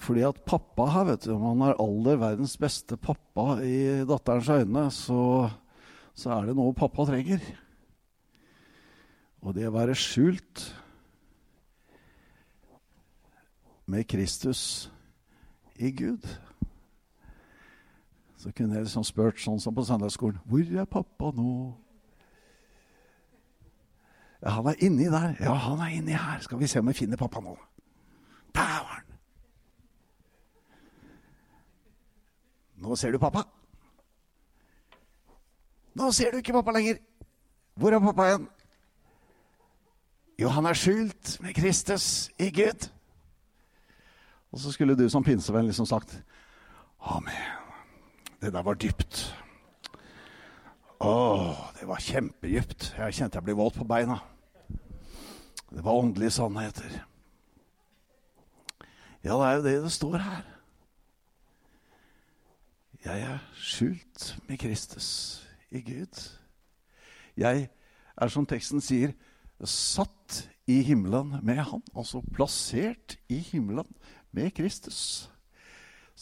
Fordi 0.00 0.22
at 0.24 0.44
pappa 0.48 0.86
her, 0.94 1.08
vet 1.10 1.26
du, 1.26 1.34
om 1.34 1.44
han 1.50 1.64
er 1.66 1.80
aller 1.82 2.20
verdens 2.20 2.54
beste 2.60 2.96
pappa 2.96 3.58
i 3.60 4.04
datterens 4.08 4.48
øyne, 4.48 4.86
så, 4.94 5.50
så 6.16 6.32
er 6.38 6.48
det 6.48 6.56
noe 6.56 6.72
pappa 6.76 7.04
trenger. 7.10 7.44
Og 9.44 9.52
det 9.56 9.66
å 9.68 9.74
være 9.74 9.96
skjult 9.98 10.64
med 13.92 14.08
Kristus 14.08 14.88
i 15.76 15.90
Gud. 15.92 16.24
Så 18.42 18.50
kunne 18.50 18.74
jeg 18.74 18.88
liksom 18.88 19.04
spurt 19.06 19.38
sånn 19.38 19.60
som 19.62 19.74
på 19.74 19.84
søndagsskolen 19.86 20.40
Hvor 20.50 20.66
er 20.66 20.86
pappa 20.90 21.28
nå? 21.36 21.52
Ja, 24.42 24.56
han 24.56 24.66
er 24.72 24.80
inni 24.82 25.06
der. 25.06 25.36
Ja, 25.38 25.52
han 25.68 25.78
er 25.84 25.92
inni 25.94 26.16
her. 26.18 26.40
Skal 26.42 26.58
vi 26.58 26.66
se 26.66 26.80
om 26.82 26.90
vi 26.90 26.96
finner 26.98 27.20
pappa 27.20 27.38
nå. 27.40 27.54
Der 28.50 28.80
var 28.82 28.96
han. 28.96 29.12
Nå 32.82 32.98
ser 32.98 33.14
du 33.14 33.20
pappa. 33.22 33.44
Nå 35.94 36.10
ser 36.10 36.34
du 36.34 36.42
ikke 36.42 36.58
pappa 36.58 36.74
lenger. 36.74 36.98
Hvor 37.78 37.94
er 37.94 38.02
pappa 38.02 38.26
igjen? 38.32 38.50
Jo, 40.42 40.50
han 40.50 40.66
er 40.66 40.74
skjult 40.74 41.36
med 41.44 41.54
Kristus 41.54 42.32
i 42.42 42.50
Gud. 42.50 42.90
Og 44.50 44.58
så 44.58 44.74
skulle 44.74 44.98
du 44.98 45.06
som 45.08 45.22
pinsevenn 45.22 45.70
liksom 45.70 45.86
sagt 45.86 46.18
Amen. 46.98 47.61
Det 48.42 48.50
der 48.50 48.62
var 48.66 48.74
dypt. 48.74 49.20
Å, 50.98 51.10
det 51.78 51.86
var 51.86 52.02
kjempedypt. 52.02 52.88
Jeg 52.98 53.14
kjente 53.14 53.38
jeg 53.38 53.46
ble 53.46 53.54
våt 53.54 53.76
på 53.78 53.86
beina. 53.86 54.16
Det 55.70 55.84
var 55.86 56.00
åndelige 56.00 56.34
sannheter. 56.34 56.96
Ja, 59.22 59.36
det 59.38 59.46
er 59.46 59.54
jo 59.54 59.62
det 59.62 59.76
det 59.84 59.92
står 59.94 60.18
her. 60.18 60.42
Jeg 63.04 63.22
er 63.28 63.38
skjult 63.54 64.26
med 64.48 64.58
Kristus 64.58 65.08
i 65.70 65.80
Gud. 65.86 66.18
Jeg 67.38 67.68
er, 68.16 68.28
som 68.28 68.46
teksten 68.46 68.82
sier, 68.82 69.14
satt 69.62 70.48
i 70.66 70.80
himmelen 70.82 71.38
med 71.46 71.62
Han. 71.70 71.82
Altså 71.94 72.24
plassert 72.34 73.20
i 73.30 73.38
himmelen 73.38 73.86
med 74.34 74.50
Kristus. 74.50 75.30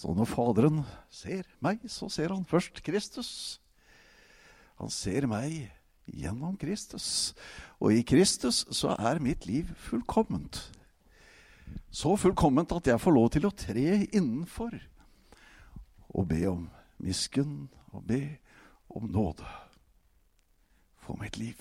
Så 0.00 0.14
når 0.16 0.28
Faderen 0.30 0.80
ser 1.12 1.44
meg, 1.60 1.82
så 1.92 2.08
ser 2.08 2.32
han 2.32 2.46
først 2.48 2.80
Kristus. 2.86 3.60
Han 4.80 4.88
ser 4.88 5.26
meg 5.28 5.66
gjennom 6.08 6.56
Kristus. 6.56 7.34
Og 7.76 7.92
i 7.98 8.04
Kristus 8.06 8.62
så 8.72 8.94
er 8.96 9.20
mitt 9.20 9.44
liv 9.44 9.68
fullkomment. 9.90 10.62
Så 11.92 12.14
fullkomment 12.16 12.72
at 12.72 12.88
jeg 12.88 13.02
får 13.02 13.14
lov 13.14 13.28
til 13.34 13.44
å 13.44 13.52
tre 13.52 14.06
innenfor 14.08 14.78
og 16.10 16.26
be 16.32 16.40
om 16.48 16.64
miskunn 17.04 17.68
og 17.92 18.06
be 18.08 18.22
om 18.88 19.04
nåde 19.04 19.46
for 21.04 21.20
mitt 21.20 21.36
liv. 21.36 21.60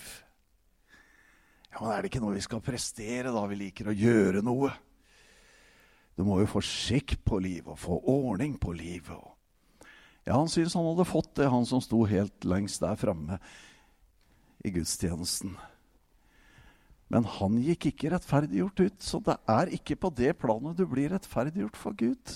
Ja, 1.74 1.82
Men 1.82 1.92
er 1.92 2.02
det 2.02 2.14
ikke 2.14 2.24
noe 2.24 2.40
vi 2.40 2.48
skal 2.48 2.64
prestere, 2.64 3.34
da? 3.36 3.44
Vi 3.52 3.60
liker 3.68 3.92
å 3.92 4.00
gjøre 4.00 4.42
noe. 4.46 4.72
Du 6.20 6.26
må 6.28 6.42
jo 6.42 6.50
få 6.52 6.60
skikk 6.60 7.14
på 7.24 7.38
livet 7.40 7.72
og 7.72 7.80
få 7.80 7.96
ordning 8.12 8.58
på 8.60 8.74
livet. 8.76 9.16
Ja, 10.28 10.36
han 10.36 10.50
syntes 10.52 10.76
han 10.76 10.84
hadde 10.84 11.08
fått 11.08 11.32
det, 11.40 11.48
han 11.48 11.64
som 11.64 11.80
sto 11.80 12.02
helt 12.12 12.44
lengst 12.44 12.84
der 12.84 13.00
framme 13.00 13.38
i 14.60 14.74
gudstjenesten. 14.76 15.54
Men 17.08 17.24
han 17.38 17.56
gikk 17.64 17.88
ikke 17.94 18.12
rettferdiggjort 18.12 18.84
ut, 18.84 19.00
så 19.00 19.24
det 19.24 19.38
er 19.48 19.72
ikke 19.80 19.96
på 19.96 20.12
det 20.20 20.36
planet 20.44 20.76
du 20.76 20.84
blir 20.92 21.16
rettferdiggjort 21.16 21.80
for 21.80 21.96
Gud. 21.96 22.36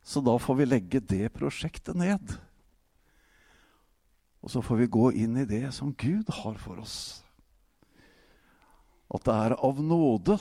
Så 0.00 0.24
da 0.24 0.38
får 0.40 0.62
vi 0.62 0.70
legge 0.70 1.04
det 1.12 1.28
prosjektet 1.36 2.00
ned. 2.00 2.38
Og 4.40 4.56
så 4.56 4.64
får 4.64 4.80
vi 4.80 4.92
gå 4.96 5.12
inn 5.12 5.36
i 5.44 5.48
det 5.50 5.66
som 5.76 5.92
Gud 5.92 6.32
har 6.40 6.56
for 6.64 6.80
oss. 6.80 6.98
At 9.12 9.28
det 9.28 9.40
er 9.44 9.60
av 9.60 9.84
nåde 9.84 10.40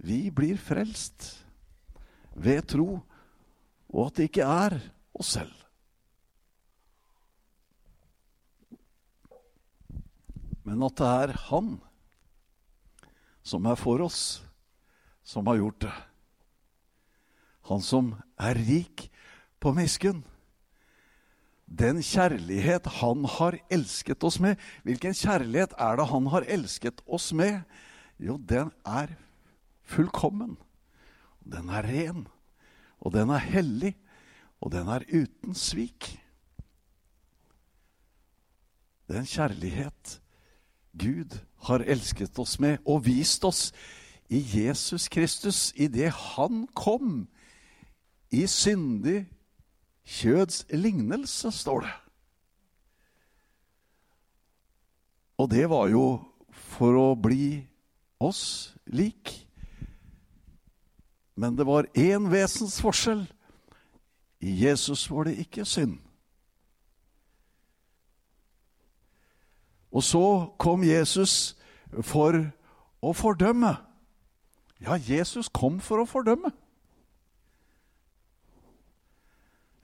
vi 0.00 0.30
blir 0.32 0.56
frelst 0.60 1.44
ved 2.32 2.64
tro, 2.72 3.00
og 3.90 4.06
at 4.06 4.16
det 4.16 4.30
ikke 4.30 4.46
er 4.46 4.78
oss 5.16 5.34
selv. 5.36 5.52
Men 10.64 10.82
at 10.86 10.96
det 11.00 11.12
er 11.24 11.36
Han 11.50 11.78
som 13.42 13.66
er 13.66 13.78
for 13.80 14.02
oss, 14.04 14.42
som 15.24 15.46
har 15.48 15.58
gjort 15.58 15.80
det. 15.82 15.94
Han 17.70 17.80
som 17.82 18.12
er 18.38 18.58
rik 18.60 19.08
på 19.60 19.72
miskunn. 19.74 20.20
Den 21.70 22.00
kjærlighet 22.02 22.86
han 22.98 23.24
har 23.36 23.56
elsket 23.70 24.24
oss 24.26 24.40
med. 24.42 24.58
Hvilken 24.82 25.14
kjærlighet 25.14 25.74
er 25.78 25.98
det 25.98 26.06
han 26.10 26.28
har 26.32 26.46
elsket 26.50 27.02
oss 27.06 27.30
med? 27.32 27.62
Jo, 28.18 28.36
den 28.36 28.72
er 28.84 29.14
fullkommen. 29.90 30.56
Den 31.44 31.70
er 31.72 31.86
ren, 31.86 32.26
og 33.00 33.14
den 33.14 33.32
er 33.34 33.42
hellig, 33.42 33.94
og 34.60 34.72
den 34.74 34.88
er 34.92 35.06
uten 35.10 35.56
svik. 35.56 36.12
Den 39.10 39.26
kjærlighet 39.26 40.20
Gud 40.94 41.34
har 41.66 41.82
elsket 41.82 42.38
oss 42.38 42.58
med 42.62 42.78
og 42.86 43.04
vist 43.08 43.44
oss 43.44 43.70
i 44.30 44.38
Jesus 44.38 45.08
Kristus 45.10 45.72
idet 45.74 46.12
han 46.14 46.66
kom 46.78 47.24
i 48.30 48.44
syndig 48.46 49.24
kjøds 50.06 50.62
lignelse, 50.70 51.50
står 51.50 51.86
det. 51.86 51.94
Og 55.40 55.50
det 55.50 55.66
var 55.72 55.88
jo 55.90 56.04
for 56.70 56.94
å 57.00 57.08
bli 57.18 57.64
oss 58.20 58.76
lik. 58.92 59.32
Men 61.40 61.56
det 61.56 61.64
var 61.66 61.86
én 61.96 62.28
vesensforskjell. 62.28 63.24
I 64.40 64.50
Jesus 64.66 65.06
var 65.10 65.24
det 65.24 65.38
ikke 65.40 65.64
synd. 65.64 65.98
Og 69.90 70.02
så 70.02 70.52
kom 70.58 70.84
Jesus 70.84 71.56
for 72.04 72.36
å 73.00 73.14
fordømme. 73.16 73.72
Ja, 74.84 75.00
Jesus 75.00 75.48
kom 75.48 75.80
for 75.80 76.04
å 76.04 76.08
fordømme. 76.08 76.52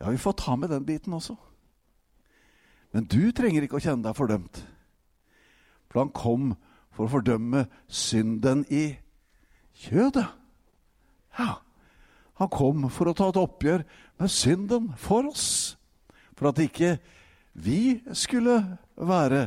Ja, 0.00 0.12
vi 0.12 0.20
får 0.20 0.36
ta 0.36 0.60
med 0.60 0.68
den 0.76 0.86
biten 0.86 1.16
også. 1.16 1.38
Men 2.92 3.08
du 3.08 3.32
trenger 3.32 3.64
ikke 3.64 3.80
å 3.80 3.84
kjenne 3.84 4.04
deg 4.04 4.16
fordømt. 4.16 4.66
For 5.88 6.04
han 6.04 6.12
kom 6.12 6.52
for 6.92 7.08
å 7.08 7.16
fordømme 7.16 7.64
synden 7.88 8.66
i 8.68 8.90
kjødet. 9.72 10.28
Ja, 11.36 11.60
han 12.40 12.52
kom 12.52 12.88
for 12.92 13.10
å 13.10 13.16
ta 13.16 13.30
et 13.30 13.40
oppgjør 13.40 13.84
med 14.20 14.32
synden 14.32 14.90
for 15.00 15.28
oss. 15.30 15.76
For 16.36 16.50
at 16.50 16.60
ikke 16.60 16.96
vi 17.56 17.98
skulle 18.16 18.58
være 18.96 19.46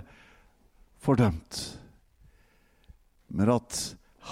fordømt. 1.01 1.61
Men 3.29 3.53
at 3.53 3.77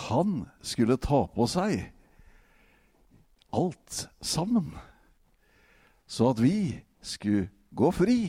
han 0.08 0.44
skulle 0.66 0.98
ta 1.02 1.26
på 1.34 1.46
seg 1.50 1.88
alt 3.58 4.08
sammen 4.22 4.74
så 6.08 6.32
at 6.32 6.40
vi 6.40 6.80
skulle 7.04 7.50
gå 7.76 7.92
fri. 7.92 8.20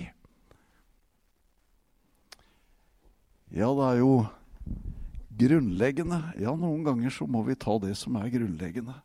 Ja, 3.55 3.71
det 3.71 3.85
er 3.87 4.01
jo 4.03 4.13
grunnleggende. 5.39 6.19
Ja, 6.43 6.53
noen 6.59 6.83
ganger 6.85 7.15
så 7.15 7.29
må 7.31 7.45
vi 7.47 7.57
ta 7.57 7.79
det 7.81 7.95
som 7.97 8.19
er 8.19 8.33
grunnleggende. 8.35 8.99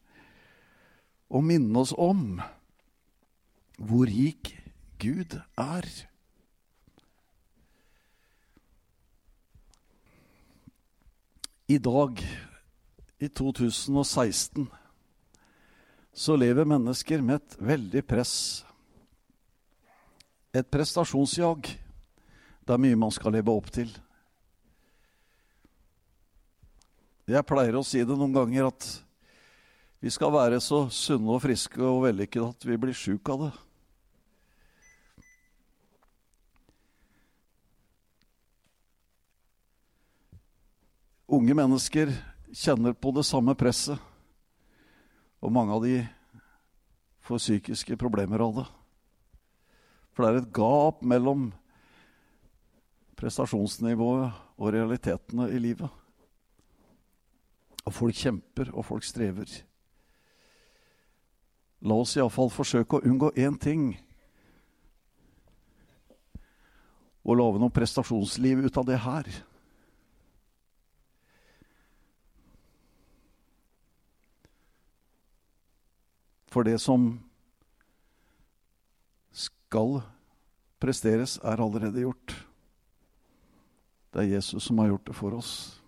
Og 1.34 1.42
minne 1.46 1.82
oss 1.82 1.96
om 1.98 2.38
hvor 3.82 4.06
rik 4.06 4.54
Gud 5.02 5.34
er. 5.60 5.88
I 11.68 11.80
dag, 11.82 12.22
i 13.20 13.28
2016 13.28 14.68
så 16.14 16.36
lever 16.38 16.70
mennesker 16.70 17.24
med 17.26 17.42
et 17.42 17.56
veldig 17.58 18.04
press. 18.06 18.36
Et 20.54 20.68
prestasjonsjag. 20.70 21.66
Det 22.64 22.76
er 22.76 22.84
mye 22.84 23.00
man 23.00 23.12
skal 23.12 23.34
leve 23.34 23.52
opp 23.52 23.72
til. 23.74 23.90
Jeg 27.26 27.48
pleier 27.48 27.80
å 27.80 27.86
si 27.88 28.04
det 28.04 28.14
noen 28.20 28.36
ganger 28.36 28.70
at 28.70 28.86
vi 30.04 30.12
skal 30.12 30.34
være 30.36 30.58
så 30.60 30.82
sunne 30.92 31.32
og 31.32 31.40
friske 31.40 31.80
og 31.80 32.02
vellykkede 32.04 32.50
at 32.52 32.66
vi 32.68 32.76
blir 32.76 32.98
sjuke 32.98 33.32
av 33.32 33.46
det. 33.46 33.54
Unge 41.32 41.56
mennesker 41.56 42.12
kjenner 42.52 42.92
på 43.00 43.16
det 43.16 43.24
samme 43.32 43.56
presset. 43.56 43.96
Og 45.40 45.56
mange 45.56 45.72
av 45.72 45.88
de 45.88 45.96
får 47.24 47.46
psykiske 47.48 47.96
problemer 47.96 48.44
av 48.44 48.56
det. 48.60 48.70
For 50.12 50.28
det 50.28 50.34
er 50.34 50.44
et 50.44 50.54
gap 50.60 51.00
mellom 51.00 51.54
prestasjonsnivået 53.16 54.36
og 54.60 54.76
realitetene 54.76 55.48
i 55.48 55.64
livet. 55.64 55.88
Og 57.88 58.02
folk 58.04 58.20
kjemper, 58.20 58.76
og 58.76 58.92
folk 58.92 59.08
strever. 59.08 59.64
La 61.84 61.98
oss 62.00 62.16
iallfall 62.16 62.52
forsøke 62.54 63.00
å 63.00 63.04
unngå 63.04 63.34
én 63.36 63.58
ting. 63.60 63.90
Å 67.24 67.36
lage 67.36 67.60
noe 67.60 67.74
prestasjonsliv 67.76 68.64
ut 68.64 68.80
av 68.80 68.88
det 68.88 69.02
her. 69.04 69.28
For 76.54 76.64
det 76.68 76.78
som 76.80 77.18
skal 79.34 80.04
presteres, 80.80 81.40
er 81.44 81.60
allerede 81.64 82.04
gjort. 82.04 82.36
Det 84.14 84.22
er 84.22 84.36
Jesus 84.36 84.68
som 84.70 84.80
har 84.80 84.94
gjort 84.94 85.08
det 85.10 85.16
for 85.18 85.36
oss. 85.36 85.83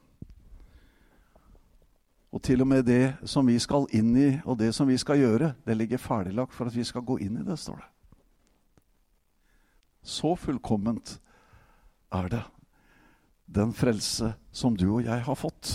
Og 2.36 2.44
til 2.44 2.60
og 2.60 2.68
med 2.68 2.84
det 2.84 3.16
som 3.32 3.48
vi 3.48 3.56
skal 3.64 3.88
inn 3.96 4.12
i, 4.20 4.30
og 4.44 4.58
det 4.60 4.74
som 4.76 4.90
vi 4.90 4.98
skal 5.00 5.22
gjøre, 5.22 5.54
det 5.64 5.78
ligger 5.78 6.02
ferdiglagt 6.02 6.52
for 6.56 6.68
at 6.68 6.76
vi 6.76 6.84
skal 6.84 7.06
gå 7.08 7.16
inn 7.24 7.40
i 7.40 7.46
det, 7.48 7.56
står 7.60 7.80
det. 7.80 7.92
Så 10.06 10.36
fullkomment 10.38 11.16
er 12.14 12.28
det 12.30 12.44
den 13.46 13.72
frelse 13.74 14.34
som 14.52 14.76
du 14.76 14.90
og 14.98 15.06
jeg 15.06 15.24
har 15.24 15.40
fått. 15.40 15.72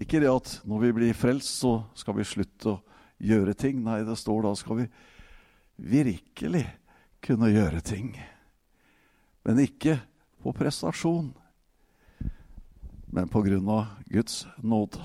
Ikke 0.00 0.22
det 0.22 0.30
at 0.32 0.56
når 0.66 0.86
vi 0.86 0.92
blir 0.96 1.16
frelst, 1.16 1.60
så 1.60 1.76
skal 1.94 2.16
vi 2.18 2.26
slutte 2.26 2.72
å 2.72 2.80
gjøre 3.22 3.54
ting. 3.60 3.84
Nei, 3.84 4.00
det 4.08 4.16
står 4.18 4.42
da 4.46 4.54
skal 4.58 4.80
vi 4.80 4.88
virkelig 5.76 6.64
kunne 7.24 7.52
gjøre 7.52 7.84
ting. 7.84 8.14
Men 9.44 9.60
ikke 9.62 9.98
på 10.42 10.56
prestasjon, 10.56 11.34
men 13.14 13.30
på 13.30 13.44
grunn 13.46 13.68
av 13.70 13.92
Guds 14.10 14.42
nåde. 14.58 14.98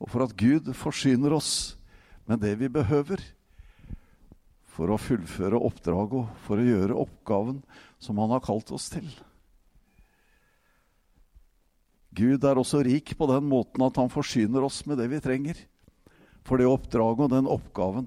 Og 0.00 0.08
for 0.08 0.24
at 0.24 0.32
Gud 0.40 0.70
forsyner 0.76 1.36
oss 1.36 1.76
med 2.24 2.40
det 2.40 2.54
vi 2.62 2.70
behøver 2.72 3.20
for 4.74 4.90
å 4.90 4.98
fullføre 4.98 5.60
oppdraget 5.60 6.16
og 6.22 6.40
for 6.46 6.58
å 6.58 6.66
gjøre 6.66 6.96
oppgaven 7.04 7.60
som 8.02 8.18
Han 8.18 8.32
har 8.32 8.42
kalt 8.44 8.72
oss 8.74 8.88
til. 8.92 9.06
Gud 12.14 12.44
er 12.46 12.58
også 12.58 12.80
rik 12.86 13.14
på 13.18 13.28
den 13.28 13.46
måten 13.50 13.82
at 13.82 13.96
han 13.98 14.12
forsyner 14.12 14.62
oss 14.62 14.84
med 14.86 15.00
det 15.02 15.08
vi 15.10 15.22
trenger 15.22 15.58
for 16.46 16.60
det 16.60 16.68
oppdraget 16.68 17.24
og 17.26 17.32
den 17.32 17.48
oppgaven 17.50 18.06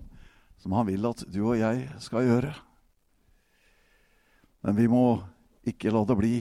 som 0.61 0.75
han 0.77 0.87
vil 0.87 1.09
at 1.09 1.25
du 1.27 1.41
og 1.43 1.57
jeg 1.59 1.89
skal 2.01 2.23
gjøre. 2.25 2.53
Men 4.63 4.77
vi 4.79 4.87
må 4.89 5.03
ikke 5.67 5.91
la 5.91 6.05
det 6.07 6.17
bli 6.17 6.37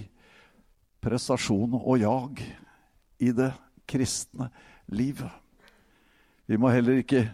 prestasjon 1.06 1.76
og 1.78 2.00
jag 2.02 2.40
i 3.22 3.30
det 3.30 3.52
kristne 3.86 4.48
livet. 4.90 5.30
Vi 6.46 6.58
må 6.58 6.70
heller 6.74 6.98
ikke 6.98 7.28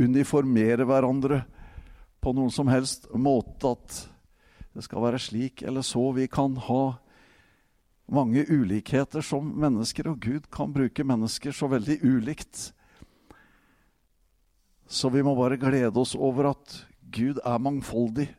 uniformere 0.00 0.86
hverandre 0.88 1.42
på 2.22 2.32
noen 2.32 2.52
som 2.54 2.70
helst 2.72 3.10
måte 3.12 3.74
at 3.74 3.98
det 4.72 4.84
skal 4.86 5.04
være 5.04 5.20
slik 5.20 5.64
eller 5.66 5.84
så. 5.84 6.06
Vi 6.16 6.24
kan 6.32 6.56
ha 6.68 6.84
mange 8.12 8.46
ulikheter 8.48 9.24
som 9.24 9.50
mennesker, 9.60 10.08
og 10.08 10.20
Gud 10.20 10.48
kan 10.52 10.72
bruke 10.72 11.04
mennesker 11.04 11.52
så 11.52 11.68
veldig 11.68 11.98
ulikt. 12.04 12.70
Så 14.88 15.12
vi 15.12 15.24
må 15.24 15.34
bare 15.36 15.60
glede 15.60 16.00
oss 16.00 16.14
over 16.16 16.52
at 16.54 16.78
Gud 17.12 17.40
er 17.44 17.60
mangfoldig, 17.60 18.30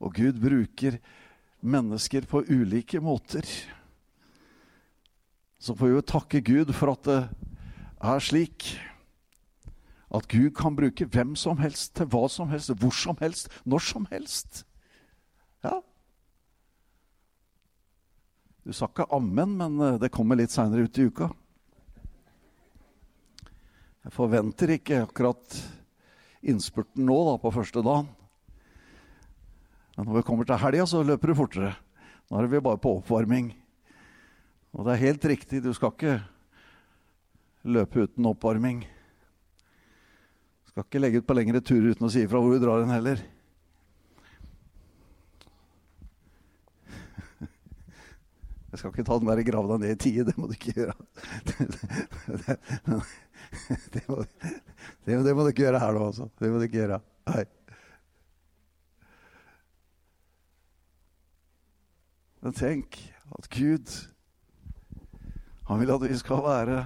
og 0.00 0.16
Gud 0.16 0.40
bruker 0.40 0.96
mennesker 0.96 1.20
på 2.28 2.44
ulike 2.48 3.00
måter. 3.00 3.46
Så 5.58 5.74
får 5.74 5.86
vi 5.86 5.94
jo 5.94 6.02
takke 6.04 6.40
Gud 6.44 6.74
for 6.76 6.92
at 6.92 7.06
det 7.08 7.20
er 8.04 8.20
slik. 8.20 8.66
At 10.14 10.28
Gud 10.28 10.52
kan 10.54 10.76
bruke 10.76 11.06
hvem 11.08 11.34
som 11.36 11.58
helst 11.58 11.94
til 11.96 12.06
hva 12.12 12.28
som 12.28 12.50
helst, 12.52 12.70
hvor 12.78 12.92
som 12.92 13.16
helst, 13.20 13.48
når 13.64 13.80
som 13.80 14.06
helst. 14.12 14.64
Ja. 15.64 15.80
Du 18.64 18.72
sa 18.72 18.86
ikke 18.88 19.08
ammen, 19.12 19.56
men 19.56 19.80
eh, 19.80 19.98
det 20.00 20.12
kommer 20.12 20.38
litt 20.38 20.52
seinere 20.52 20.86
ut 20.86 21.00
i 21.00 21.08
uka. 21.08 21.30
Jeg 24.04 24.12
forventer 24.12 24.74
ikke 24.76 25.02
akkurat 25.06 25.58
innspurten 26.44 27.06
nå, 27.08 27.16
da, 27.30 27.38
på 27.40 27.52
første 27.52 27.80
dagen. 27.84 28.08
Men 29.94 30.08
når 30.08 30.18
vi 30.18 30.26
kommer 30.26 30.46
til 30.48 30.58
helga, 30.58 30.86
så 30.90 31.02
løper 31.06 31.30
du 31.30 31.38
fortere. 31.38 31.74
Nå 32.30 32.40
er 32.40 32.48
vi 32.50 32.62
bare 32.64 32.80
på 32.82 32.96
oppvarming. 32.98 33.52
Og 34.74 34.86
det 34.86 34.92
er 34.94 35.04
helt 35.06 35.24
riktig, 35.30 35.62
du 35.62 35.70
skal 35.76 35.92
ikke 35.94 36.16
løpe 37.70 38.02
uten 38.08 38.26
oppvarming. 38.26 38.82
Du 40.64 40.68
skal 40.72 40.84
ikke 40.86 41.02
legge 41.02 41.18
ut 41.22 41.28
på 41.28 41.36
lengre 41.38 41.60
turer 41.62 41.94
uten 41.94 42.08
å 42.08 42.12
si 42.12 42.20
ifra 42.26 42.38
hvor 42.42 42.50
du 42.56 42.58
drar 42.64 42.82
hen 42.82 42.90
heller. 42.96 43.18
Jeg 48.74 48.78
skal 48.80 48.90
ikke 48.90 49.06
ta 49.06 49.14
den 49.22 49.30
der 49.30 49.46
grave 49.46 49.70
deg 49.70 49.78
ned 49.84 49.94
i 49.94 50.02
tide, 50.08 50.26
det 50.26 50.36
må 50.40 50.44
du 50.50 50.54
ikke 50.58 50.74
gjøre. 50.74 50.96
det, 53.94 54.02
må, 54.10 54.16
det, 55.06 55.14
må, 55.14 55.22
du 55.22 55.52
ikke 55.52 55.68
gjøre 55.68 55.84
her 55.86 55.92
nå, 55.94 56.02
altså. 56.10 56.26
Det 56.40 56.50
må 56.50 56.58
du 56.58 56.66
ikke 56.66 56.82
gjøre. 56.82 56.98
Nei. 57.30 57.44
Men 62.44 62.52
tenk 62.52 62.98
at 63.32 63.48
Gud 63.48 63.88
Han 65.64 65.80
vil 65.80 65.94
at 65.94 66.02
vi 66.04 66.16
skal 66.20 66.42
være 66.44 66.80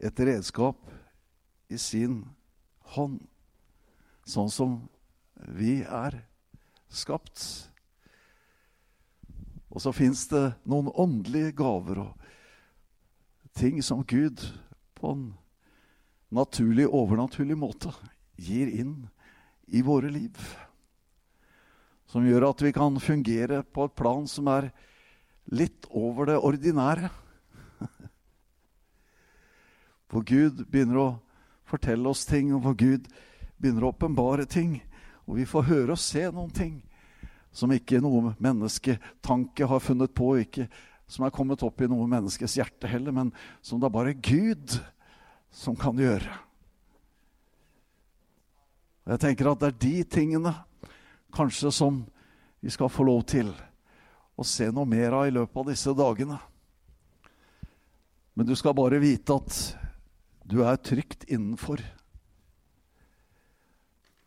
et 0.00 0.20
redskap 0.24 0.78
i 1.68 1.76
sin 1.76 2.22
hånd, 2.94 3.18
sånn 4.24 4.48
som 4.48 4.76
vi 5.36 5.82
er 5.84 6.16
skapt. 6.88 7.42
Og 9.68 9.82
så 9.84 9.92
fins 9.92 10.22
det 10.30 10.54
noen 10.64 10.88
åndelige 10.96 11.52
gaver 11.58 12.00
og 12.06 13.52
ting 13.58 13.82
som 13.84 14.00
Gud 14.08 14.40
på 14.96 15.12
en 15.12 15.26
naturlig, 16.32 16.88
overnaturlig 16.88 17.58
måte 17.58 17.92
gir 18.40 18.72
inn 18.72 19.10
i 19.68 19.84
våre 19.84 20.08
liv. 20.08 20.40
Som 22.08 22.24
gjør 22.24 22.48
at 22.48 22.62
vi 22.64 22.72
kan 22.72 22.96
fungere 23.00 23.62
på 23.62 23.84
et 23.84 23.96
plan 23.98 24.26
som 24.28 24.48
er 24.48 24.70
litt 25.52 25.86
over 25.92 26.30
det 26.30 26.38
ordinære. 26.40 27.10
For 30.10 30.24
Gud 30.24 30.64
begynner 30.68 31.02
å 31.02 31.08
fortelle 31.68 32.08
oss 32.08 32.24
ting, 32.24 32.54
og 32.56 32.62
for 32.64 32.76
Gud 32.80 33.10
begynner 33.60 33.84
å 33.84 33.90
åpenbare 33.92 34.46
ting. 34.48 34.78
Og 35.28 35.36
vi 35.36 35.44
får 35.44 35.66
høre 35.68 35.92
og 35.92 36.00
se 36.00 36.22
noen 36.32 36.52
ting 36.56 36.78
som 37.52 37.72
ikke 37.74 38.00
noe 38.00 38.32
mennesketanke 38.40 39.68
har 39.68 39.82
funnet 39.84 40.14
på, 40.16 40.30
ikke 40.40 40.68
som 41.08 41.24
er 41.24 41.34
kommet 41.34 41.62
opp 41.64 41.80
i 41.80 41.88
noe 41.90 42.08
menneskes 42.08 42.56
hjerte 42.56 42.88
heller, 42.88 43.12
men 43.12 43.32
som 43.64 43.80
det 43.80 43.88
er 43.88 43.96
bare 43.96 44.16
Gud 44.16 44.78
som 45.52 45.76
kan 45.76 45.96
gjøre. 46.00 46.32
Og 49.04 49.14
Jeg 49.14 49.24
tenker 49.24 49.48
at 49.52 49.60
det 49.60 49.70
er 49.70 49.78
de 49.84 49.94
tingene 50.04 50.54
kanskje 51.34 51.72
som 51.74 52.02
vi 52.60 52.70
skal 52.70 52.90
få 52.90 53.06
lov 53.06 53.24
til 53.30 53.50
å 54.38 54.46
se 54.46 54.70
noe 54.70 54.88
mer 54.88 55.14
av 55.18 55.28
i 55.28 55.34
løpet 55.34 55.60
av 55.62 55.70
disse 55.70 55.94
dagene. 55.98 56.38
Men 58.38 58.46
du 58.46 58.54
skal 58.58 58.76
bare 58.78 59.00
vite 59.02 59.34
at 59.34 59.56
du 60.48 60.60
er 60.62 60.78
trygt 60.78 61.26
innenfor. 61.26 61.82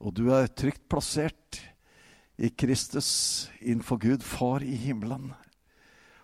Og 0.02 0.14
du 0.18 0.26
er 0.34 0.52
trygt 0.52 0.84
plassert 0.92 1.62
i 2.42 2.50
Kristus 2.50 3.48
innenfor 3.62 4.02
Gud, 4.02 4.26
Far 4.26 4.66
i 4.66 4.76
himmelen. 4.76 5.32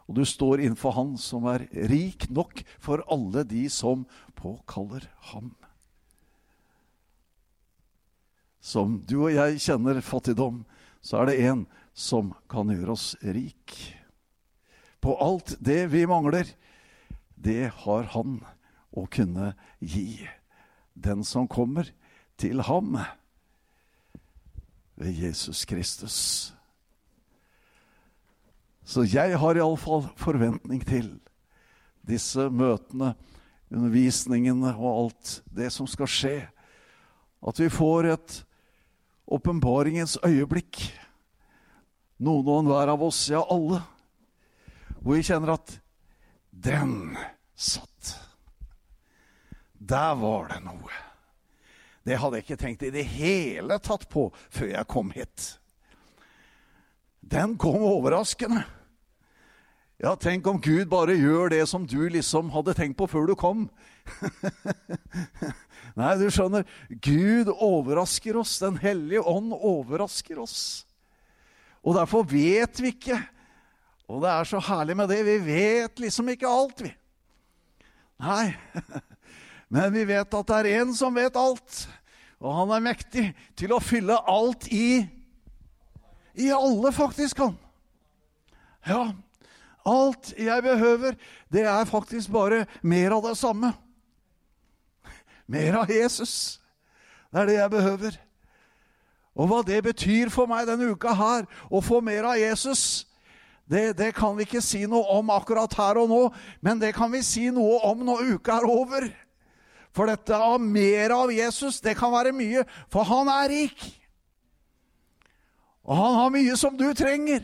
Og 0.08 0.18
du 0.20 0.24
står 0.26 0.64
innenfor 0.64 0.96
Han 0.96 1.16
som 1.20 1.48
er 1.52 1.68
rik 1.92 2.30
nok 2.32 2.64
for 2.80 3.04
alle 3.12 3.44
de 3.48 3.68
som 3.72 4.06
påkaller 4.36 5.08
ham. 5.32 5.52
Som 8.68 8.98
du 9.08 9.22
og 9.22 9.32
jeg 9.32 9.62
kjenner 9.64 10.02
fattigdom, 10.04 10.66
så 11.00 11.22
er 11.22 11.30
det 11.30 11.38
en 11.48 11.62
som 11.96 12.34
kan 12.52 12.68
gjøre 12.74 12.98
oss 12.98 13.14
rik. 13.24 13.78
På 15.00 15.16
alt 15.24 15.54
det 15.64 15.86
vi 15.94 16.02
mangler, 16.10 16.50
det 17.38 17.70
har 17.86 18.10
han 18.12 18.42
å 18.92 19.06
kunne 19.14 19.54
gi. 19.80 20.28
Den 20.98 21.24
som 21.24 21.48
kommer 21.48 21.88
til 22.36 22.60
ham 22.68 22.98
ved 24.98 25.14
Jesus 25.16 25.64
Kristus. 25.70 26.18
Så 28.84 29.06
jeg 29.08 29.38
har 29.40 29.60
iallfall 29.60 30.10
forventning 30.20 30.84
til 30.88 31.14
disse 32.08 32.50
møtene, 32.52 33.14
undervisningene 33.72 34.74
og 34.76 34.92
alt 34.92 35.34
det 35.56 35.72
som 35.76 35.88
skal 35.88 36.12
skje. 36.12 36.36
At 37.48 37.64
vi 37.64 37.72
får 37.72 38.12
et 38.12 38.38
åpenbaringens 39.28 40.18
øyeblikk. 40.26 40.80
Noen 42.24 42.48
og 42.48 42.62
enhver 42.64 42.94
av 42.94 43.04
oss, 43.06 43.28
ja 43.30 43.44
alle, 43.44 43.82
hvor 45.02 45.20
vi 45.20 45.26
kjenner 45.28 45.54
at 45.58 45.76
den 46.50 47.18
satt. 47.54 48.16
Der 49.78 50.16
var 50.18 50.50
det 50.50 50.64
noe. 50.66 51.04
Det 52.08 52.18
hadde 52.18 52.40
jeg 52.40 52.48
ikke 52.48 52.62
tenkt 52.62 52.88
i 52.88 52.94
det 52.94 53.04
hele 53.18 53.78
tatt 53.84 54.08
på 54.10 54.30
før 54.50 54.72
jeg 54.72 54.90
kom 54.90 55.12
hit. 55.12 55.60
den 57.22 57.58
kom 57.58 57.84
overraskende. 57.84 58.64
Ja, 60.00 60.16
tenk 60.16 60.48
om 60.48 60.62
Gud 60.62 60.86
bare 60.88 61.18
gjør 61.18 61.50
det 61.50 61.66
som 61.68 61.86
du 61.90 62.08
liksom 62.10 62.52
hadde 62.54 62.74
tenkt 62.78 62.98
på 62.98 63.08
før 63.10 63.28
du 63.28 63.36
kom. 63.36 63.70
Nei, 65.98 66.14
du 66.20 66.28
skjønner, 66.30 66.68
Gud 67.02 67.50
overrasker 67.54 68.38
oss. 68.38 68.60
Den 68.62 68.78
hellige 68.82 69.24
ånd 69.26 69.56
overrasker 69.56 70.40
oss. 70.44 70.60
Og 71.82 71.98
derfor 71.98 72.28
vet 72.30 72.82
vi 72.84 72.94
ikke. 72.94 73.18
Og 74.08 74.22
det 74.24 74.32
er 74.32 74.48
så 74.48 74.62
herlig 74.70 74.98
med 75.00 75.10
det. 75.10 75.24
Vi 75.26 75.38
vet 75.48 76.02
liksom 76.04 76.30
ikke 76.32 76.52
alt, 76.52 76.86
vi. 76.86 76.94
Nei. 78.22 78.54
Men 79.74 79.92
vi 79.96 80.06
vet 80.08 80.38
at 80.38 80.52
det 80.52 80.60
er 80.62 80.84
en 80.84 80.94
som 80.96 81.18
vet 81.18 81.38
alt. 81.40 81.84
Og 82.38 82.54
han 82.60 82.76
er 82.78 82.90
mektig 82.94 83.30
til 83.58 83.74
å 83.74 83.84
fylle 83.84 84.20
alt 84.30 84.70
i 84.70 85.02
I 86.38 86.52
alle, 86.54 86.92
faktisk, 86.94 87.42
han. 87.42 87.58
Ja, 88.86 89.08
Alt 89.88 90.34
jeg 90.36 90.64
behøver, 90.64 91.16
det 91.48 91.64
er 91.64 91.86
faktisk 91.88 92.32
bare 92.32 92.66
mer 92.84 93.16
av 93.16 93.30
det 93.30 93.38
samme. 93.40 93.72
Mer 95.48 95.82
av 95.82 95.92
Jesus. 95.92 96.60
Det 97.32 97.42
er 97.42 97.50
det 97.50 97.60
jeg 97.60 97.72
behøver. 97.72 98.18
Og 99.38 99.50
hva 99.50 99.62
det 99.66 99.84
betyr 99.86 100.32
for 100.34 100.50
meg 100.50 100.66
denne 100.68 100.90
uka 100.92 101.14
her, 101.14 101.46
å 101.70 101.82
få 101.84 102.02
mer 102.02 102.26
av 102.32 102.40
Jesus, 102.40 103.06
det, 103.70 103.98
det, 104.00 104.14
kan 104.16 104.34
vi 104.38 104.48
ikke 104.48 104.64
si 104.64 104.86
noe 104.90 105.04
om 105.18 105.30
akkurat 105.36 105.74
her 105.78 106.00
og 106.02 106.10
nå, 106.10 106.22
men 106.64 106.80
det 106.82 106.94
kan 106.96 107.12
vi 107.12 107.22
si 107.26 107.50
noe 107.54 107.82
om 107.86 108.06
når 108.08 108.38
uka 108.38 108.58
er 108.62 108.68
over. 108.72 109.08
For 109.96 110.10
dette 110.10 110.36
av 110.36 110.62
mer 110.62 111.14
av 111.16 111.34
Jesus, 111.34 111.82
det 111.84 111.98
kan 112.00 112.14
være 112.14 112.34
mye, 112.36 112.64
for 112.94 113.08
han 113.08 113.30
er 113.34 113.52
rik. 113.52 113.86
Og 115.88 115.96
han 116.00 116.18
har 116.22 116.34
mye 116.34 116.58
som 116.60 116.76
du 116.80 116.88
trenger. 116.98 117.44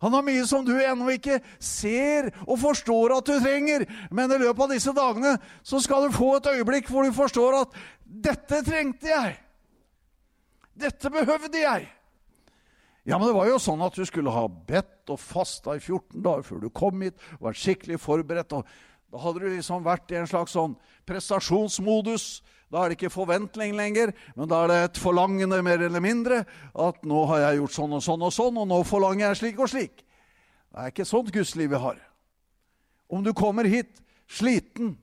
Han 0.00 0.14
har 0.16 0.24
mye 0.24 0.46
som 0.48 0.64
du 0.64 0.72
ennå 0.80 1.10
ikke 1.12 1.38
ser 1.60 2.30
og 2.46 2.56
forstår 2.62 3.18
at 3.18 3.28
du 3.28 3.36
trenger. 3.36 3.84
Men 4.10 4.32
i 4.32 4.40
løpet 4.40 4.64
av 4.64 4.72
disse 4.72 4.94
dagene 4.96 5.36
så 5.62 5.80
skal 5.84 6.06
du 6.06 6.16
få 6.16 6.34
et 6.38 6.50
øyeblikk 6.54 6.88
hvor 6.88 7.04
du 7.04 7.12
forstår 7.12 7.60
at 7.60 7.80
'dette 8.04 8.62
trengte 8.64 9.12
jeg'. 9.12 9.38
Dette 10.80 11.10
behøvde 11.12 11.60
jeg. 11.60 11.88
Ja, 13.04 13.18
men 13.18 13.28
det 13.28 13.36
var 13.36 13.48
jo 13.48 13.58
sånn 13.60 13.80
at 13.84 13.96
du 13.96 14.04
skulle 14.08 14.32
ha 14.32 14.46
bedt 14.48 15.10
og 15.12 15.20
fasta 15.20 15.74
i 15.76 15.80
14 15.80 16.22
dager 16.22 16.44
før 16.46 16.60
du 16.64 16.68
kom 16.70 17.00
hit, 17.04 17.16
og 17.38 17.50
vært 17.50 17.60
skikkelig 17.60 18.00
forberedt. 18.00 18.52
og 18.52 18.66
Da 19.10 19.18
hadde 19.18 19.40
du 19.40 19.48
liksom 19.48 19.84
vært 19.84 20.12
i 20.12 20.20
en 20.20 20.28
slags 20.30 20.52
sånn 20.56 20.76
prestasjonsmodus. 21.08 22.42
Da 22.70 22.84
er 22.84 22.90
det 22.90 23.00
ikke 23.00 23.10
forventning 23.10 23.74
lenger, 23.74 24.12
men 24.36 24.48
da 24.50 24.62
er 24.62 24.70
det 24.70 24.78
et 24.84 25.00
forlangende 25.02 25.58
mer 25.66 25.82
eller 25.82 26.00
mindre. 26.00 26.44
At 26.74 27.02
'nå 27.02 27.26
har 27.26 27.38
jeg 27.38 27.58
gjort 27.58 27.74
sånn 27.74 27.92
og 27.98 28.02
sånn 28.02 28.22
og 28.22 28.32
sånn, 28.32 28.58
og 28.58 28.68
nå 28.68 28.82
forlanger 28.86 29.26
jeg 29.26 29.36
slik 29.36 29.58
og 29.58 29.68
slik'. 29.68 30.04
Det 30.70 30.78
er 30.78 30.90
ikke 30.90 31.04
sånt 31.04 31.32
gudsliv 31.32 31.70
vi 31.70 31.76
har. 31.76 31.98
Om 33.10 33.24
du 33.24 33.32
kommer 33.32 33.64
hit 33.64 34.00
sliten, 34.28 34.96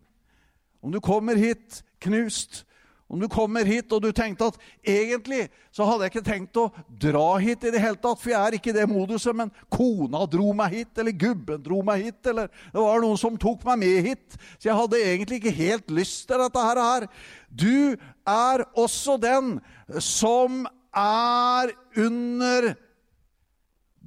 om 0.82 0.92
du 0.92 1.00
kommer 1.00 1.36
hit 1.36 1.84
knust, 2.00 2.64
om 3.08 3.22
du 3.22 3.28
kommer 3.32 3.68
hit 3.68 3.92
og 3.96 4.02
du 4.04 4.10
tenkte 4.16 4.50
at 4.52 4.58
egentlig 4.84 5.46
så 5.72 5.86
hadde 5.88 6.06
jeg 6.06 6.14
ikke 6.14 6.26
tenkt 6.28 6.60
å 6.60 6.66
dra 7.00 7.38
hit 7.40 7.64
i 7.64 7.72
det 7.72 7.82
hele 7.82 8.00
tatt, 8.02 8.20
for 8.20 8.34
jeg 8.34 8.40
er 8.40 8.58
ikke 8.58 8.74
i 8.74 8.76
det 8.76 8.88
moduset, 8.92 9.36
men 9.38 9.52
kona 9.72 10.26
dro 10.28 10.52
meg 10.58 10.76
hit, 10.76 10.92
eller 11.00 11.16
gubben 11.16 11.64
dro 11.64 11.80
meg 11.88 12.08
hit, 12.08 12.20
eller 12.28 12.52
det 12.52 12.82
var 12.84 13.04
noen 13.04 13.20
som 13.22 13.40
tok 13.40 13.64
meg 13.70 13.80
med 13.86 14.10
hit, 14.10 14.40
så 14.58 14.72
jeg 14.72 14.80
hadde 14.82 15.04
egentlig 15.04 15.40
ikke 15.40 15.56
helt 15.62 15.96
lyst 15.96 16.28
til 16.28 16.44
dette 16.44 16.66
her. 16.68 17.08
Du 17.48 17.96
er 18.28 18.66
også 18.76 19.16
den 19.22 19.56
som 20.04 20.66
er 20.98 21.72
under 21.96 22.74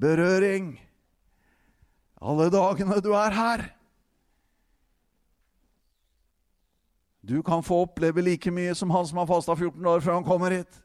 berøring 0.01 0.75
alle 2.21 2.51
dagene 2.53 3.01
du 3.01 3.15
er 3.17 3.33
her. 3.33 3.63
Du 7.31 7.43
kan 7.47 7.63
få 7.63 7.85
oppleve 7.85 8.25
like 8.27 8.51
mye 8.51 8.75
som 8.75 8.91
han 8.91 9.07
som 9.07 9.21
har 9.23 9.29
fasta 9.31 9.55
14 9.55 9.87
år 9.87 10.01
før 10.03 10.17
han 10.17 10.25
kommer 10.27 10.51
hit. 10.51 10.81